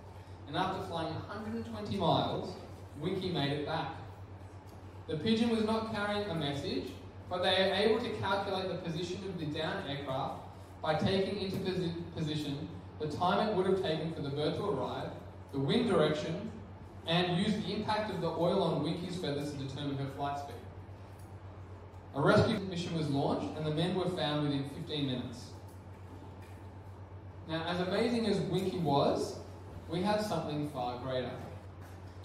And 0.46 0.56
after 0.56 0.86
flying 0.86 1.12
120 1.14 1.96
miles, 1.96 2.54
Winkie 3.00 3.30
made 3.32 3.52
it 3.52 3.66
back. 3.66 3.94
The 5.08 5.16
pigeon 5.16 5.50
was 5.50 5.64
not 5.64 5.92
carrying 5.94 6.28
a 6.28 6.34
message, 6.34 6.90
but 7.28 7.42
they 7.42 7.70
are 7.70 7.74
able 7.74 8.00
to 8.02 8.10
calculate 8.20 8.68
the 8.68 8.76
position 8.76 9.18
of 9.28 9.38
the 9.38 9.46
downed 9.46 9.88
aircraft 9.88 10.40
by 10.82 10.94
taking 10.94 11.40
into 11.40 11.56
posi- 11.56 11.92
position 12.14 12.68
the 13.00 13.08
time 13.08 13.48
it 13.48 13.54
would 13.54 13.66
have 13.66 13.82
taken 13.82 14.12
for 14.14 14.22
the 14.22 14.30
bird 14.30 14.54
to 14.56 14.64
arrive, 14.64 15.10
the 15.52 15.58
wind 15.58 15.88
direction, 15.88 16.50
and 17.06 17.38
use 17.38 17.54
the 17.54 17.74
impact 17.74 18.10
of 18.10 18.20
the 18.20 18.28
oil 18.28 18.62
on 18.62 18.82
Winkie's 18.82 19.16
feathers 19.16 19.52
to 19.52 19.58
determine 19.58 19.96
her 19.98 20.06
flight 20.16 20.38
speed. 20.38 20.54
A 22.14 22.20
rescue 22.20 22.58
mission 22.60 22.96
was 22.96 23.08
launched, 23.10 23.56
and 23.56 23.66
the 23.66 23.70
men 23.70 23.94
were 23.94 24.08
found 24.08 24.44
within 24.44 24.68
15 24.70 25.06
minutes. 25.06 25.50
Now, 27.48 27.64
as 27.68 27.80
amazing 27.80 28.26
as 28.26 28.38
Winkie 28.40 28.78
was, 28.78 29.36
we 29.88 30.02
have 30.02 30.22
something 30.22 30.68
far 30.70 30.98
greater. 30.98 31.30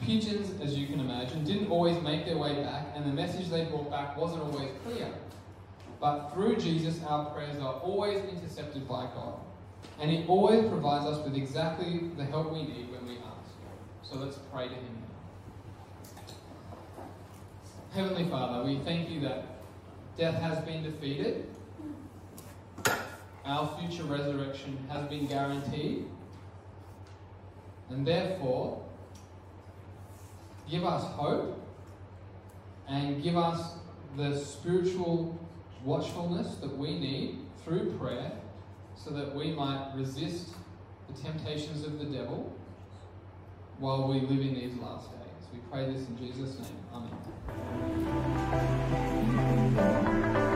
Pigeons, 0.02 0.60
as 0.62 0.78
you 0.78 0.88
can 0.88 1.00
imagine, 1.00 1.43
didn't 1.43 1.69
always 1.69 2.02
make 2.02 2.26
their 2.26 2.38
way 2.38 2.56
back, 2.63 2.88
and 2.95 3.06
the 3.06 3.13
message 3.13 3.50
they 3.50 3.65
brought 3.65 3.91
back 3.91 4.17
wasn't 4.17 4.41
always 4.41 4.69
clear. 4.84 5.08
But 6.00 6.30
through 6.30 6.56
Jesus, 6.56 7.00
our 7.08 7.26
prayers 7.26 7.60
are 7.60 7.76
always 7.76 8.24
intercepted 8.24 8.88
by 8.88 9.04
God. 9.13 9.39
And 10.00 10.10
He 10.10 10.26
always 10.28 10.67
provides 10.67 11.06
us 11.06 11.24
with 11.24 11.36
exactly 11.36 12.10
the 12.17 12.26
help 12.26 12.52
we 12.52 12.63
need 12.63 12.91
when 12.91 13.06
we 13.06 13.17
ask. 13.17 13.52
So 14.02 14.17
let's 14.17 14.38
pray 14.52 14.67
to 14.67 14.74
Him. 14.74 15.04
Heavenly 17.93 18.28
Father, 18.30 18.63
we 18.63 18.80
thank 18.80 19.10
you 19.12 19.19
that 19.19 19.45
death 20.17 20.41
has 20.41 20.63
been 20.65 20.82
defeated, 20.82 21.45
our 23.45 23.78
future 23.80 24.04
resurrection 24.04 24.78
has 24.89 25.06
been 25.08 25.28
guaranteed, 25.28 26.06
and 27.92 28.08
therefore, 28.08 28.82
give 30.70 30.86
us 30.86 31.04
hope 31.04 31.60
and 32.88 33.22
give 33.22 33.38
us 33.38 33.74
the 34.18 34.38
spiritual 34.38 35.38
watchfulness 35.84 36.56
that 36.56 36.76
we 36.78 36.98
need 36.98 37.40
through 37.64 37.92
prayer 37.98 38.32
so 38.96 39.10
that 39.12 39.36
we 39.36 39.52
might 39.52 39.92
resist 39.96 40.50
the 41.08 41.22
temptations 41.22 41.86
of 41.86 42.00
the 42.00 42.06
devil 42.06 42.56
while 43.80 44.08
we 44.08 44.20
live 44.22 44.40
in 44.40 44.54
these 44.54 44.76
last 44.78 45.10
days. 45.12 45.20
We 45.54 45.60
pray 45.72 45.92
this 45.92 46.08
in 46.08 46.18
Jesus' 46.18 46.58
name. 46.60 46.78
Amen. 49.78 50.51